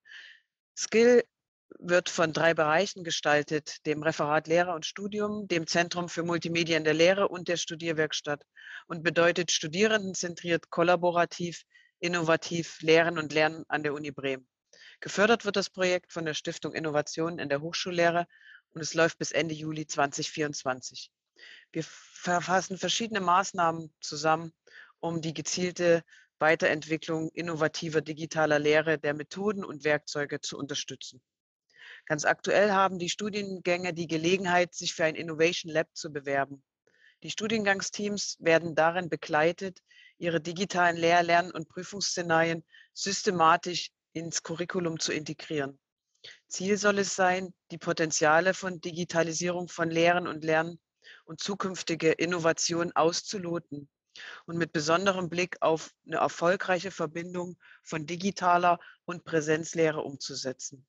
Skill 0.77 1.25
wird 1.79 2.09
von 2.09 2.33
drei 2.33 2.55
Bereichen 2.55 3.05
gestaltet, 3.05 3.85
dem 3.87 4.03
Referat 4.03 4.47
Lehre 4.47 4.75
und 4.75 4.87
Studium, 4.87 5.49
dem 5.49 5.67
Zentrum 5.67 6.09
für 6.09 6.23
Multimedia 6.23 6.77
in 6.77 6.85
der 6.85 6.95
Lehre 6.95 7.29
und 7.29 7.49
der 7.49 7.57
Studierwerkstatt 7.57 8.45
und 8.87 9.03
bedeutet 9.03 9.51
studierendenzentriert, 9.51 10.71
kollaborativ, 10.71 11.65
innovativ 11.99 12.81
Lehren 12.81 13.19
und 13.19 13.33
Lernen 13.33 13.65
an 13.69 13.83
der 13.83 13.95
Uni 13.95 14.11
Bremen. 14.11 14.49
Gefördert 15.01 15.45
wird 15.45 15.57
das 15.57 15.71
Projekt 15.71 16.13
von 16.13 16.25
der 16.25 16.35
Stiftung 16.35 16.75
Innovation 16.75 17.39
in 17.39 17.49
der 17.49 17.61
Hochschullehre 17.61 18.27
und 18.71 18.81
es 18.81 18.95
läuft 18.95 19.19
bis 19.19 19.33
Ende 19.33 19.55
Juli 19.55 19.87
2024. 19.87 21.11
Wir 21.73 21.83
verfassen 21.85 22.79
verschiedene 22.79 23.21
Maßnahmen 23.21 23.93
zusammen, 24.01 24.53
um 25.01 25.21
die 25.21 25.35
gezielte 25.35 26.03
Weiterentwicklung 26.39 27.31
innovativer 27.31 28.01
digitaler 28.01 28.59
Lehre 28.59 28.99
der 28.99 29.15
Methoden 29.15 29.65
und 29.65 29.85
Werkzeuge 29.85 30.41
zu 30.41 30.57
unterstützen. 30.59 31.21
Ganz 32.07 32.25
aktuell 32.25 32.73
haben 32.73 32.99
die 32.99 33.09
Studiengänge 33.09 33.95
die 33.95 34.07
Gelegenheit, 34.07 34.75
sich 34.75 34.95
für 34.95 35.05
ein 35.05 35.15
Innovation 35.15 35.73
Lab 35.73 35.89
zu 35.95 36.13
bewerben. 36.13 36.63
Die 37.23 37.31
Studiengangsteams 37.31 38.37
werden 38.41 38.75
darin 38.75 39.09
begleitet, 39.09 39.81
ihre 40.19 40.41
digitalen 40.41 40.97
Lehr-, 40.97 41.23
Lern- 41.23 41.51
und 41.51 41.69
Prüfungsszenarien 41.69 42.63
systematisch 42.93 43.91
ins 44.13 44.43
Curriculum 44.43 45.01
zu 45.01 45.13
integrieren. 45.13 45.81
Ziel 46.47 46.77
soll 46.77 46.99
es 46.99 47.17
sein, 47.17 47.55
die 47.71 47.79
Potenziale 47.79 48.55
von 48.55 48.81
Digitalisierung 48.81 49.69
von 49.69 49.91
Lehren 49.91 50.27
und 50.27 50.45
Lernen 50.45 50.79
und 51.25 51.41
zukünftige 51.41 52.13
Innovation 52.13 52.93
auszuloten 52.93 53.89
und 54.47 54.59
mit 54.59 54.73
besonderem 54.73 55.29
Blick 55.29 55.57
auf 55.61 55.91
eine 56.07 56.17
erfolgreiche 56.17 56.91
Verbindung 56.91 57.57
von 57.83 58.07
digitaler 58.07 58.79
und 59.05 59.25
Präsenzlehre 59.25 60.03
umzusetzen. 60.03 60.87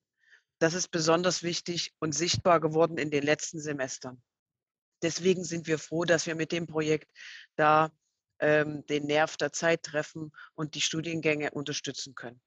Das 0.60 0.74
ist 0.74 0.90
besonders 0.90 1.44
wichtig 1.44 1.94
und 2.00 2.14
sichtbar 2.14 2.60
geworden 2.60 2.98
in 2.98 3.12
den 3.12 3.24
letzten 3.24 3.60
Semestern. 3.60 4.22
Deswegen 5.02 5.44
sind 5.44 5.68
wir 5.68 5.78
froh, 5.78 6.06
dass 6.06 6.26
wir 6.26 6.36
mit 6.36 6.52
dem 6.52 6.68
Projekt 6.68 7.10
da 7.56 7.92
ähm, 8.40 8.86
den 8.88 9.06
Nerv 9.06 9.38
der 9.38 9.52
Zeit 9.52 9.84
treffen 9.84 10.32
und 10.56 10.76
die 10.76 10.82
Studiengänge 10.82 11.52
unterstützen 11.52 12.16
können. 12.16 12.42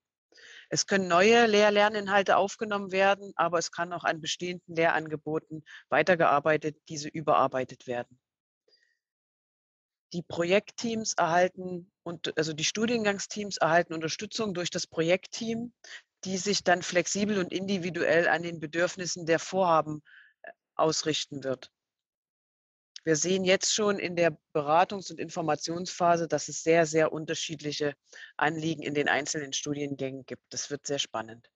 Es 0.70 0.86
können 0.86 1.08
neue 1.08 1.46
Lehr-Lerninhalte 1.46 2.36
aufgenommen 2.36 2.92
werden, 2.92 3.32
aber 3.36 3.58
es 3.58 3.72
kann 3.72 3.92
auch 3.92 4.04
an 4.04 4.20
bestehenden 4.20 4.74
Lehrangeboten 4.74 5.64
weitergearbeitet, 5.88 6.76
diese 6.88 7.08
überarbeitet 7.08 7.86
werden. 7.86 8.18
Die 10.12 10.22
Projektteams 10.22 11.14
erhalten 11.14 11.92
und 12.02 12.36
also 12.38 12.54
die 12.54 12.64
Studiengangsteams 12.64 13.58
erhalten 13.58 13.92
Unterstützung 13.92 14.54
durch 14.54 14.70
das 14.70 14.86
Projektteam, 14.86 15.74
die 16.24 16.36
sich 16.36 16.64
dann 16.64 16.82
flexibel 16.82 17.38
und 17.38 17.52
individuell 17.52 18.28
an 18.28 18.42
den 18.42 18.60
Bedürfnissen 18.60 19.26
der 19.26 19.38
Vorhaben 19.38 20.02
äh, 20.42 20.50
ausrichten 20.74 21.44
wird. 21.44 21.70
Wir 23.04 23.16
sehen 23.16 23.44
jetzt 23.44 23.72
schon 23.72 23.98
in 23.98 24.16
der 24.16 24.36
Beratungs- 24.52 25.10
und 25.10 25.18
Informationsphase, 25.18 26.28
dass 26.28 26.48
es 26.48 26.62
sehr, 26.62 26.84
sehr 26.84 27.12
unterschiedliche 27.12 27.94
Anliegen 28.36 28.82
in 28.82 28.94
den 28.94 29.08
einzelnen 29.08 29.52
Studiengängen 29.52 30.26
gibt. 30.26 30.42
Das 30.50 30.70
wird 30.70 30.86
sehr 30.86 30.98
spannend. 30.98 31.48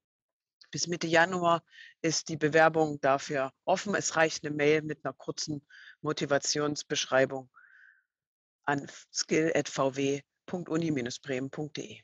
Bis 0.71 0.89
Mitte 0.89 1.07
Januar 1.07 1.63
ist 2.03 2.29
die 2.29 2.37
Bewerbung 2.37 3.01
dafür 3.01 3.53
offen. 3.65 3.95
Es 3.95 4.17
reicht 4.17 4.45
eine 4.45 4.55
Mail 4.55 4.83
mit 4.83 5.05
einer 5.05 5.15
kurzen 5.15 5.65
Motivationsbeschreibung 6.01 7.49
an 8.67 8.87
skill.vw.uni-bremen.de. 9.13 12.01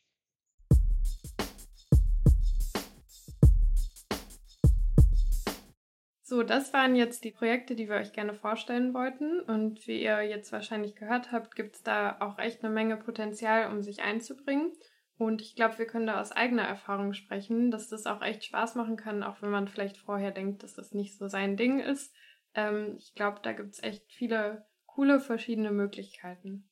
So, 6.30 6.44
das 6.44 6.72
waren 6.72 6.94
jetzt 6.94 7.24
die 7.24 7.32
Projekte, 7.32 7.74
die 7.74 7.88
wir 7.88 7.96
euch 7.96 8.12
gerne 8.12 8.34
vorstellen 8.34 8.94
wollten. 8.94 9.40
Und 9.40 9.84
wie 9.88 10.00
ihr 10.00 10.22
jetzt 10.22 10.52
wahrscheinlich 10.52 10.94
gehört 10.94 11.32
habt, 11.32 11.56
gibt 11.56 11.74
es 11.74 11.82
da 11.82 12.18
auch 12.20 12.38
echt 12.38 12.62
eine 12.62 12.72
Menge 12.72 12.96
Potenzial, 12.96 13.68
um 13.68 13.82
sich 13.82 14.02
einzubringen. 14.02 14.70
Und 15.18 15.42
ich 15.42 15.56
glaube, 15.56 15.78
wir 15.78 15.86
können 15.86 16.06
da 16.06 16.20
aus 16.20 16.30
eigener 16.30 16.62
Erfahrung 16.62 17.14
sprechen, 17.14 17.72
dass 17.72 17.88
das 17.88 18.06
auch 18.06 18.22
echt 18.22 18.44
Spaß 18.44 18.76
machen 18.76 18.96
kann, 18.96 19.24
auch 19.24 19.42
wenn 19.42 19.50
man 19.50 19.66
vielleicht 19.66 19.98
vorher 19.98 20.30
denkt, 20.30 20.62
dass 20.62 20.72
das 20.72 20.92
nicht 20.92 21.18
so 21.18 21.26
sein 21.26 21.56
Ding 21.56 21.80
ist. 21.80 22.14
Ähm, 22.54 22.94
ich 22.96 23.16
glaube, 23.16 23.40
da 23.42 23.52
gibt 23.52 23.74
es 23.74 23.82
echt 23.82 24.12
viele 24.12 24.64
coole 24.94 25.20
verschiedene 25.20 25.70
Möglichkeiten. 25.70 26.68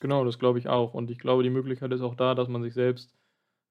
Genau, 0.00 0.24
das 0.24 0.38
glaube 0.38 0.58
ich 0.58 0.68
auch. 0.68 0.94
Und 0.94 1.10
ich 1.10 1.18
glaube, 1.18 1.42
die 1.42 1.50
Möglichkeit 1.50 1.92
ist 1.92 2.00
auch 2.00 2.14
da, 2.14 2.34
dass 2.34 2.48
man 2.48 2.62
sich 2.62 2.74
selbst 2.74 3.14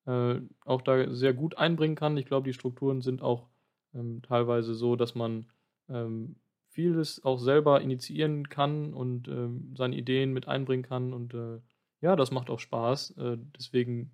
äh, 0.05 0.35
auch 0.65 0.81
da 0.81 1.13
sehr 1.13 1.33
gut 1.33 1.57
einbringen 1.57 1.95
kann. 1.95 2.17
Ich 2.17 2.25
glaube, 2.25 2.47
die 2.47 2.53
Strukturen 2.53 3.01
sind 3.01 3.21
auch 3.21 3.49
ähm, 3.93 4.21
teilweise 4.21 4.75
so, 4.75 4.95
dass 4.95 5.15
man 5.15 5.47
ähm, 5.89 6.35
vieles 6.69 7.23
auch 7.25 7.39
selber 7.39 7.81
initiieren 7.81 8.47
kann 8.47 8.93
und 8.93 9.27
ähm, 9.27 9.73
seine 9.75 9.95
Ideen 9.95 10.33
mit 10.33 10.47
einbringen 10.47 10.83
kann. 10.83 11.13
Und 11.13 11.33
äh, 11.33 11.59
ja, 12.01 12.15
das 12.15 12.31
macht 12.31 12.49
auch 12.49 12.59
Spaß. 12.59 13.17
Äh, 13.17 13.37
deswegen 13.57 14.11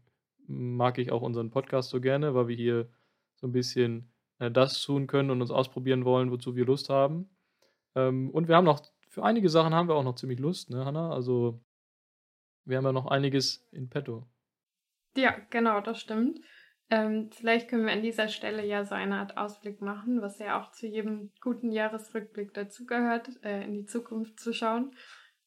mag 0.48 0.98
ich 0.98 1.12
auch 1.12 1.22
unseren 1.22 1.52
Podcast 1.52 1.90
so 1.90 2.00
gerne, 2.00 2.34
weil 2.34 2.48
wir 2.48 2.56
hier 2.56 2.90
so 3.36 3.48
ein 3.48 3.52
bisschen 3.52 4.12
äh, 4.40 4.50
das 4.50 4.82
tun 4.82 5.08
können 5.08 5.32
und 5.32 5.42
uns 5.42 5.52
ausprobieren 5.52 6.06
wollen, 6.06 6.32
wozu 6.32 6.56
wir 6.56 6.66
Lust 6.66 6.90
haben. 6.90 7.30
Ähm, 7.96 8.30
und 8.30 8.48
wir 8.48 8.56
haben 8.56 8.66
noch, 8.66 8.82
für 9.16 9.24
einige 9.24 9.48
Sachen 9.48 9.74
haben 9.74 9.88
wir 9.88 9.96
auch 9.96 10.04
noch 10.04 10.16
ziemlich 10.16 10.40
Lust, 10.40 10.70
ne, 10.70 10.84
Hanna? 10.84 11.10
Also 11.10 11.64
wir 12.66 12.76
haben 12.76 12.84
ja 12.84 12.92
noch 12.92 13.08
einiges 13.08 13.66
in 13.72 13.88
petto. 13.88 14.28
Ja, 15.16 15.38
genau, 15.52 15.80
das 15.80 16.02
stimmt. 16.02 16.42
Ähm, 16.90 17.30
vielleicht 17.32 17.70
können 17.70 17.86
wir 17.86 17.94
an 17.94 18.02
dieser 18.02 18.28
Stelle 18.28 18.66
ja 18.66 18.84
so 18.84 18.94
eine 18.94 19.20
Art 19.20 19.38
Ausblick 19.38 19.82
machen, 19.82 20.22
was 20.22 20.38
ja 20.40 20.60
auch 20.60 20.72
zu 20.72 20.86
jedem 20.86 21.32
guten 21.40 21.72
Jahresrückblick 21.72 22.54
dazugehört, 22.54 23.30
äh, 23.42 23.64
in 23.64 23.74
die 23.74 23.86
Zukunft 23.86 24.38
zu 24.38 24.52
schauen. 24.52 24.94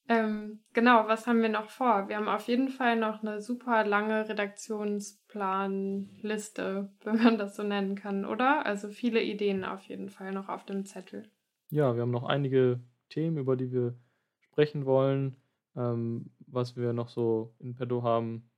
Ähm, 0.09 0.65
genau, 0.73 1.07
was 1.07 1.27
haben 1.27 1.43
wir 1.43 1.51
noch 1.51 1.69
vor? 1.69 2.09
Wir 2.09 2.17
haben 2.17 2.29
auf 2.29 2.49
jeden 2.49 2.71
Fall 2.71 2.97
noch 2.97 3.23
eine 3.23 3.43
super 3.43 3.85
lange 3.85 4.31
Redaktionsplanliste, 4.31 6.91
wenn 7.05 7.23
man 7.23 7.37
das 7.37 7.55
so 7.55 7.65
nennen 7.65 7.97
kann, 7.97 8.25
oder? 8.25 8.65
Also 8.65 8.89
viele 8.89 9.23
Ideen 9.23 9.67
auf 9.67 9.83
jeden 9.83 10.09
Fall 10.09 10.33
noch 10.33 10.49
auf 10.49 10.65
dem 10.65 10.87
Zettel. 10.87 11.31
Ja, 11.69 11.95
wir 11.95 12.01
haben 12.01 12.11
noch 12.11 12.25
einige 12.25 12.81
Themen, 13.09 13.39
über 13.39 13.57
die 13.57 13.73
wir 13.73 13.95
sprechen 14.41 14.87
wollen, 14.87 15.37
ähm, 15.77 16.31
was 16.47 16.77
wir 16.77 16.93
noch 16.93 17.09
so 17.09 17.55
in 17.59 17.75
petto 17.75 18.03
haben. 18.03 18.51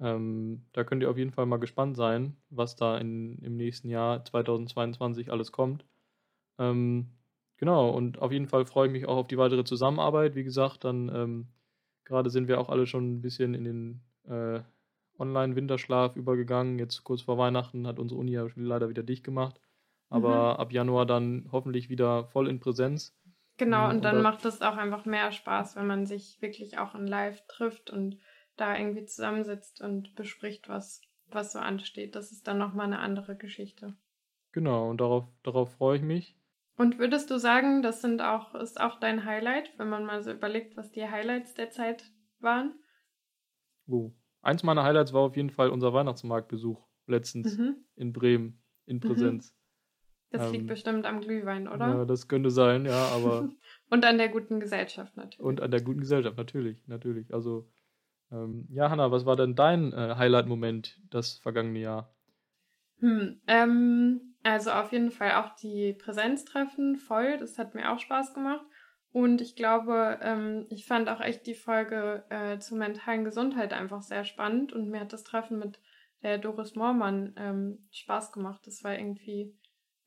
Ähm, 0.00 0.66
da 0.72 0.84
könnt 0.84 1.02
ihr 1.02 1.10
auf 1.10 1.18
jeden 1.18 1.30
Fall 1.30 1.46
mal 1.46 1.58
gespannt 1.58 1.96
sein, 1.96 2.36
was 2.50 2.76
da 2.76 2.98
in, 2.98 3.38
im 3.38 3.56
nächsten 3.56 3.88
Jahr 3.88 4.24
2022 4.24 5.30
alles 5.30 5.52
kommt. 5.52 5.84
Ähm, 6.58 7.10
genau, 7.56 7.90
und 7.90 8.20
auf 8.20 8.32
jeden 8.32 8.48
Fall 8.48 8.66
freue 8.66 8.88
ich 8.88 8.92
mich 8.92 9.06
auch 9.06 9.16
auf 9.16 9.28
die 9.28 9.38
weitere 9.38 9.64
Zusammenarbeit. 9.64 10.34
Wie 10.34 10.44
gesagt, 10.44 10.84
dann 10.84 11.08
ähm, 11.14 11.48
gerade 12.04 12.30
sind 12.30 12.48
wir 12.48 12.60
auch 12.60 12.68
alle 12.68 12.86
schon 12.86 13.14
ein 13.14 13.22
bisschen 13.22 13.54
in 13.54 13.64
den 13.64 14.00
äh, 14.26 14.60
Online-Winterschlaf 15.18 16.16
übergegangen. 16.16 16.78
Jetzt 16.78 17.04
kurz 17.04 17.22
vor 17.22 17.38
Weihnachten 17.38 17.86
hat 17.86 17.98
unsere 17.98 18.20
Uni 18.20 18.32
ja 18.32 18.46
leider 18.56 18.88
wieder 18.88 19.02
dicht 19.02 19.24
gemacht. 19.24 19.60
Aber 20.08 20.54
mhm. 20.54 20.60
ab 20.60 20.72
Januar 20.72 21.06
dann 21.06 21.48
hoffentlich 21.52 21.88
wieder 21.88 22.24
voll 22.26 22.48
in 22.48 22.60
Präsenz. 22.60 23.16
Genau, 23.56 23.88
und, 23.88 23.96
und 23.96 24.04
dann 24.04 24.22
macht 24.22 24.44
es 24.44 24.62
auch 24.62 24.76
einfach 24.76 25.04
mehr 25.04 25.30
Spaß, 25.30 25.76
wenn 25.76 25.86
man 25.86 26.06
sich 26.06 26.40
wirklich 26.40 26.78
auch 26.78 26.94
in 26.94 27.06
Live 27.06 27.46
trifft 27.46 27.90
und 27.90 28.18
da 28.56 28.76
irgendwie 28.76 29.04
zusammensitzt 29.04 29.80
und 29.80 30.14
bespricht, 30.14 30.68
was, 30.68 31.02
was 31.28 31.52
so 31.52 31.58
ansteht. 31.58 32.16
Das 32.16 32.32
ist 32.32 32.46
dann 32.46 32.58
nochmal 32.58 32.86
eine 32.86 32.98
andere 32.98 33.36
Geschichte. 33.36 33.94
Genau, 34.52 34.88
und 34.88 35.00
darauf, 35.00 35.28
darauf 35.42 35.72
freue 35.74 35.96
ich 35.96 36.02
mich. 36.02 36.36
Und 36.76 36.98
würdest 36.98 37.30
du 37.30 37.38
sagen, 37.38 37.82
das 37.82 38.00
sind 38.00 38.20
auch, 38.20 38.54
ist 38.54 38.80
auch 38.80 38.98
dein 38.98 39.24
Highlight, 39.24 39.72
wenn 39.78 39.88
man 39.88 40.04
mal 40.04 40.22
so 40.22 40.32
überlegt, 40.32 40.76
was 40.76 40.90
die 40.90 41.08
Highlights 41.08 41.54
der 41.54 41.70
Zeit 41.70 42.10
waren? 42.40 42.74
Oh. 43.86 44.12
Eins 44.42 44.62
meiner 44.62 44.82
Highlights 44.82 45.12
war 45.12 45.22
auf 45.22 45.36
jeden 45.36 45.50
Fall 45.50 45.70
unser 45.70 45.92
Weihnachtsmarktbesuch 45.92 46.86
letztens 47.06 47.56
mhm. 47.56 47.76
in 47.94 48.12
Bremen 48.12 48.62
in 48.86 48.96
mhm. 48.96 49.40
Das 50.34 50.46
ähm, 50.46 50.52
liegt 50.52 50.66
bestimmt 50.66 51.06
am 51.06 51.20
Glühwein, 51.20 51.68
oder? 51.68 51.86
Ja, 51.86 52.04
das 52.04 52.26
könnte 52.26 52.50
sein, 52.50 52.86
ja, 52.86 53.06
aber. 53.14 53.50
und 53.90 54.04
an 54.04 54.18
der 54.18 54.28
guten 54.28 54.58
Gesellschaft 54.58 55.16
natürlich. 55.16 55.38
Und 55.38 55.60
an 55.60 55.70
der 55.70 55.80
guten 55.80 56.00
Gesellschaft, 56.00 56.36
natürlich, 56.36 56.76
natürlich. 56.88 57.32
Also 57.32 57.68
ähm, 58.32 58.66
ja, 58.68 58.90
Hanna, 58.90 59.12
was 59.12 59.26
war 59.26 59.36
denn 59.36 59.54
dein 59.54 59.92
äh, 59.92 60.16
Highlight-Moment 60.16 61.00
das 61.08 61.38
vergangene 61.38 61.78
Jahr? 61.78 62.12
Hm, 62.98 63.40
ähm, 63.46 64.34
also 64.42 64.72
auf 64.72 64.90
jeden 64.90 65.12
Fall 65.12 65.34
auch 65.34 65.54
die 65.54 65.92
Präsenztreffen 65.92 66.96
voll. 66.96 67.38
Das 67.38 67.56
hat 67.56 67.76
mir 67.76 67.92
auch 67.92 68.00
Spaß 68.00 68.34
gemacht. 68.34 68.66
Und 69.12 69.40
ich 69.40 69.54
glaube, 69.54 70.18
ähm, 70.20 70.66
ich 70.68 70.84
fand 70.84 71.08
auch 71.08 71.20
echt 71.20 71.46
die 71.46 71.54
Folge 71.54 72.24
äh, 72.28 72.58
zur 72.58 72.76
mentalen 72.76 73.24
Gesundheit 73.24 73.72
einfach 73.72 74.02
sehr 74.02 74.24
spannend. 74.24 74.72
Und 74.72 74.90
mir 74.90 74.98
hat 74.98 75.12
das 75.12 75.22
Treffen 75.22 75.60
mit 75.60 75.78
der 76.24 76.38
Doris 76.38 76.74
Moormann 76.74 77.34
ähm, 77.36 77.86
Spaß 77.92 78.32
gemacht. 78.32 78.66
Das 78.66 78.82
war 78.82 78.98
irgendwie 78.98 79.54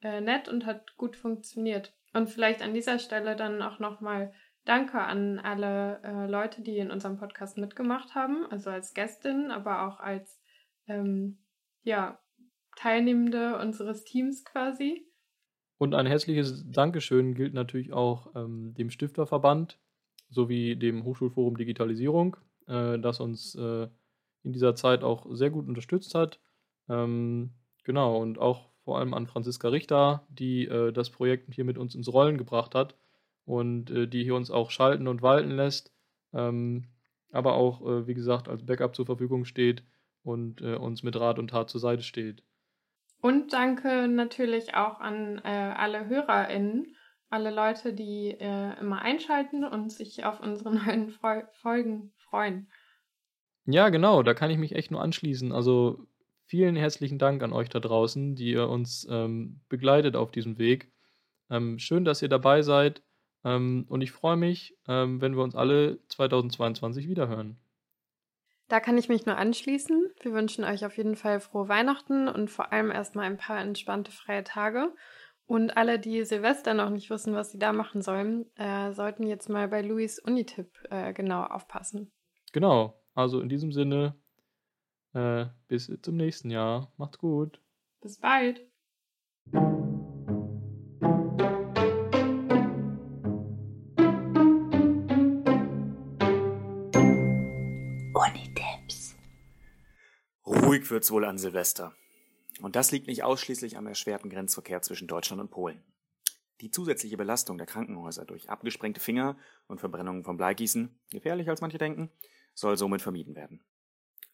äh, 0.01 0.21
nett 0.21 0.47
und 0.47 0.65
hat 0.65 0.95
gut 0.97 1.15
funktioniert. 1.15 1.93
Und 2.13 2.29
vielleicht 2.29 2.61
an 2.61 2.73
dieser 2.73 2.99
Stelle 2.99 3.35
dann 3.35 3.61
auch 3.61 3.79
nochmal 3.79 4.33
Danke 4.65 4.99
an 4.99 5.39
alle 5.39 6.01
äh, 6.03 6.29
Leute, 6.29 6.61
die 6.61 6.77
in 6.77 6.91
unserem 6.91 7.17
Podcast 7.17 7.57
mitgemacht 7.57 8.15
haben, 8.15 8.45
also 8.49 8.69
als 8.69 8.93
Gästin, 8.93 9.49
aber 9.49 9.87
auch 9.87 10.01
als 10.01 10.41
ähm, 10.87 11.37
ja, 11.83 12.19
Teilnehmende 12.75 13.57
unseres 13.59 14.03
Teams 14.03 14.43
quasi. 14.43 15.07
Und 15.77 15.95
ein 15.95 16.05
herzliches 16.05 16.69
Dankeschön 16.69 17.33
gilt 17.33 17.53
natürlich 17.53 17.93
auch 17.93 18.35
ähm, 18.35 18.73
dem 18.73 18.89
Stifterverband 18.89 19.79
sowie 20.29 20.75
dem 20.75 21.05
Hochschulforum 21.05 21.55
Digitalisierung, 21.55 22.35
äh, 22.67 22.99
das 22.99 23.21
uns 23.21 23.55
äh, 23.55 23.87
in 24.43 24.51
dieser 24.51 24.75
Zeit 24.75 25.03
auch 25.03 25.27
sehr 25.33 25.49
gut 25.49 25.67
unterstützt 25.67 26.13
hat. 26.13 26.41
Ähm, 26.89 27.53
genau, 27.83 28.17
und 28.17 28.37
auch 28.37 28.69
vor 28.87 28.99
allem 28.99 29.13
an 29.13 29.27
Franziska 29.27 29.67
Richter, 29.67 30.25
die 30.29 30.65
äh, 30.65 30.93
das 30.93 31.09
Projekt 31.09 31.53
hier 31.53 31.65
mit 31.65 31.77
uns 31.77 31.93
ins 31.93 32.07
Rollen 32.07 32.37
gebracht 32.37 32.73
hat 32.73 32.95
und 33.43 33.91
äh, 33.91 34.07
die 34.07 34.23
hier 34.23 34.33
uns 34.33 34.49
auch 34.49 34.71
schalten 34.71 35.09
und 35.09 35.21
walten 35.21 35.51
lässt, 35.51 35.91
ähm, 36.33 36.85
aber 37.33 37.55
auch, 37.55 37.81
äh, 37.81 38.07
wie 38.07 38.13
gesagt, 38.13 38.47
als 38.47 38.65
Backup 38.65 38.95
zur 38.95 39.05
Verfügung 39.05 39.43
steht 39.43 39.83
und 40.23 40.61
äh, 40.61 40.75
uns 40.75 41.03
mit 41.03 41.19
Rat 41.19 41.37
und 41.37 41.49
Tat 41.49 41.69
zur 41.69 41.81
Seite 41.81 42.01
steht. 42.01 42.43
Und 43.19 43.51
danke 43.51 44.07
natürlich 44.07 44.73
auch 44.73 45.01
an 45.01 45.41
äh, 45.43 45.49
alle 45.49 46.07
HörerInnen, 46.07 46.95
alle 47.29 47.53
Leute, 47.53 47.91
die 47.91 48.37
äh, 48.39 48.79
immer 48.79 49.01
einschalten 49.01 49.65
und 49.65 49.91
sich 49.91 50.23
auf 50.23 50.39
unsere 50.39 50.73
neuen 50.85 51.09
Fol 51.09 51.45
Folgen 51.51 52.13
freuen. 52.15 52.71
Ja, 53.65 53.89
genau, 53.89 54.23
da 54.23 54.33
kann 54.33 54.49
ich 54.49 54.57
mich 54.57 54.75
echt 54.75 54.91
nur 54.91 55.01
anschließen. 55.01 55.51
Also 55.51 56.07
vielen 56.47 56.75
herzlichen 56.75 57.19
Dank 57.19 57.43
an 57.43 57.53
euch 57.53 57.69
da 57.69 57.79
draußen, 57.79 58.35
die 58.35 58.51
ihr 58.51 58.67
uns 58.67 59.07
ähm, 59.09 59.61
begleitet 59.69 60.15
auf 60.15 60.31
diesem 60.31 60.57
Weg. 60.57 60.91
Ähm, 61.49 61.77
schön, 61.77 62.05
dass 62.05 62.21
ihr 62.21 62.29
dabei 62.29 62.61
seid. 62.61 63.03
Ähm, 63.43 63.85
und 63.89 64.01
ich 64.01 64.11
freue 64.11 64.37
mich, 64.37 64.75
ähm, 64.87 65.21
wenn 65.21 65.35
wir 65.35 65.43
uns 65.43 65.55
alle 65.55 65.99
2022 66.07 67.07
wiederhören. 67.07 67.57
Da 68.69 68.79
kann 68.79 68.97
ich 68.97 69.07
mich 69.07 69.25
nur 69.25 69.37
anschließen. 69.37 70.09
Wir 70.21 70.33
wünschen 70.33 70.65
euch 70.65 70.85
auf 70.85 70.97
jeden 70.97 71.15
Fall 71.15 71.39
frohe 71.39 71.69
Weihnachten 71.69 72.27
und 72.27 72.49
vor 72.49 72.73
allem 72.73 72.91
erstmal 72.91 73.25
ein 73.25 73.37
paar 73.37 73.59
entspannte 73.59 74.11
freie 74.11 74.43
Tage. 74.43 74.93
Und 75.45 75.77
alle, 75.77 75.97
die 75.97 76.25
Silvester 76.25 76.73
noch 76.73 76.89
nicht 76.89 77.09
wissen, 77.09 77.33
was 77.33 77.51
sie 77.51 77.59
da 77.59 77.71
machen 77.71 78.01
sollen, 78.01 78.45
äh, 78.55 78.91
sollten 78.91 79.25
jetzt 79.25 79.47
mal 79.47 79.69
bei 79.69 79.81
Louis 79.81 80.19
Unitipp 80.19 80.67
äh, 80.89 81.13
genau 81.13 81.43
aufpassen. 81.43 82.11
Genau, 82.51 83.01
also 83.15 83.39
in 83.39 83.47
diesem 83.47 83.71
Sinne, 83.71 84.15
äh, 85.17 85.47
bis 85.67 85.91
zum 86.01 86.15
nächsten 86.15 86.49
Jahr. 86.49 86.93
Macht's 86.97 87.17
gut. 87.17 87.59
Bis 88.01 88.19
bald. 88.19 88.61
Ruhig 100.45 100.89
wird's 100.91 101.11
wohl 101.11 101.25
an 101.25 101.37
Silvester. 101.37 101.93
Und 102.61 102.75
das 102.75 102.91
liegt 102.91 103.07
nicht 103.07 103.23
ausschließlich 103.23 103.77
am 103.77 103.87
erschwerten 103.87 104.29
Grenzverkehr 104.29 104.81
zwischen 104.81 105.07
Deutschland 105.07 105.41
und 105.41 105.49
Polen. 105.49 105.83
Die 106.61 106.71
zusätzliche 106.71 107.17
Belastung 107.17 107.57
der 107.57 107.67
Krankenhäuser 107.67 108.25
durch 108.25 108.49
abgesprengte 108.49 108.99
Finger 108.99 109.37
und 109.67 109.79
Verbrennungen 109.79 110.23
vom 110.23 110.37
Bleigießen, 110.37 110.99
gefährlicher 111.11 111.51
als 111.51 111.61
manche 111.61 111.77
denken, 111.77 112.11
soll 112.53 112.77
somit 112.77 113.01
vermieden 113.01 113.35
werden. 113.35 113.63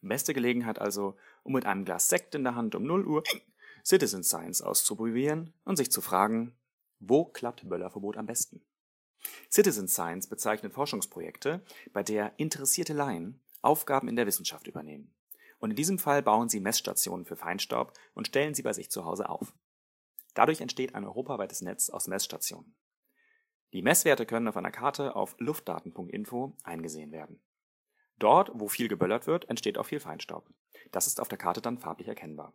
Beste 0.08 0.34
Gelegenheit 0.34 0.78
also, 0.78 1.16
um 1.42 1.52
mit 1.52 1.66
einem 1.66 1.84
Glas 1.84 2.08
Sekt 2.08 2.34
in 2.34 2.44
der 2.44 2.54
Hand 2.54 2.74
um 2.74 2.84
0 2.84 3.06
Uhr 3.06 3.22
Citizen 3.84 4.24
Science 4.24 4.62
auszuprobieren 4.62 5.52
und 5.64 5.76
sich 5.76 5.90
zu 5.90 6.00
fragen, 6.00 6.56
wo 7.00 7.24
klappt 7.24 7.68
Böllerverbot 7.68 8.16
am 8.16 8.26
besten? 8.26 8.62
Citizen 9.50 9.88
Science 9.88 10.26
bezeichnet 10.26 10.72
Forschungsprojekte, 10.72 11.62
bei 11.92 12.02
der 12.02 12.32
interessierte 12.38 12.92
Laien 12.92 13.40
Aufgaben 13.62 14.08
in 14.08 14.16
der 14.16 14.26
Wissenschaft 14.26 14.66
übernehmen. 14.66 15.14
Und 15.58 15.70
in 15.70 15.76
diesem 15.76 15.98
Fall 15.98 16.22
bauen 16.22 16.48
sie 16.48 16.60
Messstationen 16.60 17.24
für 17.24 17.36
Feinstaub 17.36 17.94
und 18.14 18.26
stellen 18.26 18.54
sie 18.54 18.62
bei 18.62 18.72
sich 18.72 18.90
zu 18.90 19.04
Hause 19.04 19.28
auf. 19.28 19.54
Dadurch 20.34 20.60
entsteht 20.60 20.94
ein 20.94 21.04
europaweites 21.04 21.62
Netz 21.62 21.88
aus 21.88 22.06
Messstationen. 22.06 22.74
Die 23.72 23.82
Messwerte 23.82 24.26
können 24.26 24.48
auf 24.48 24.56
einer 24.56 24.70
Karte 24.70 25.16
auf 25.16 25.36
luftdaten.info 25.38 26.56
eingesehen 26.62 27.12
werden. 27.12 27.40
Dort, 28.18 28.50
wo 28.54 28.68
viel 28.68 28.88
geböllert 28.88 29.26
wird, 29.26 29.48
entsteht 29.48 29.78
auch 29.78 29.86
viel 29.86 30.00
Feinstaub. 30.00 30.48
Das 30.92 31.06
ist 31.06 31.20
auf 31.20 31.28
der 31.28 31.38
Karte 31.38 31.60
dann 31.60 31.78
farblich 31.78 32.08
erkennbar. 32.08 32.52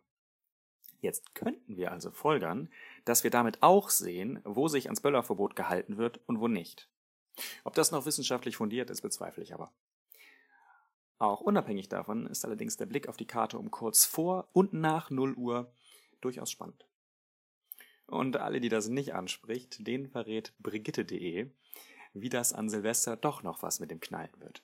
Jetzt 1.00 1.34
könnten 1.34 1.76
wir 1.76 1.92
also 1.92 2.10
folgern, 2.10 2.70
dass 3.04 3.24
wir 3.24 3.30
damit 3.30 3.62
auch 3.62 3.88
sehen, 3.88 4.40
wo 4.44 4.68
sich 4.68 4.86
ans 4.86 5.00
Böllerverbot 5.00 5.56
gehalten 5.56 5.96
wird 5.96 6.20
und 6.26 6.40
wo 6.40 6.48
nicht. 6.48 6.88
Ob 7.64 7.74
das 7.74 7.90
noch 7.90 8.06
wissenschaftlich 8.06 8.56
fundiert 8.56 8.90
ist, 8.90 9.00
bezweifle 9.00 9.42
ich 9.42 9.54
aber. 9.54 9.72
Auch 11.18 11.40
unabhängig 11.40 11.88
davon 11.88 12.26
ist 12.26 12.44
allerdings 12.44 12.76
der 12.76 12.86
Blick 12.86 13.08
auf 13.08 13.16
die 13.16 13.26
Karte 13.26 13.58
um 13.58 13.70
kurz 13.70 14.04
vor 14.04 14.48
und 14.52 14.72
nach 14.72 15.10
0 15.10 15.34
Uhr 15.34 15.72
durchaus 16.20 16.50
spannend. 16.50 16.86
Und 18.06 18.36
alle, 18.38 18.60
die 18.60 18.68
das 18.68 18.88
nicht 18.88 19.14
anspricht, 19.14 19.86
denen 19.86 20.08
verrät 20.08 20.52
brigitte.de, 20.58 21.50
wie 22.14 22.28
das 22.28 22.52
an 22.52 22.68
Silvester 22.68 23.16
doch 23.16 23.42
noch 23.42 23.62
was 23.62 23.80
mit 23.80 23.90
dem 23.90 24.00
Knallen 24.00 24.32
wird. 24.38 24.62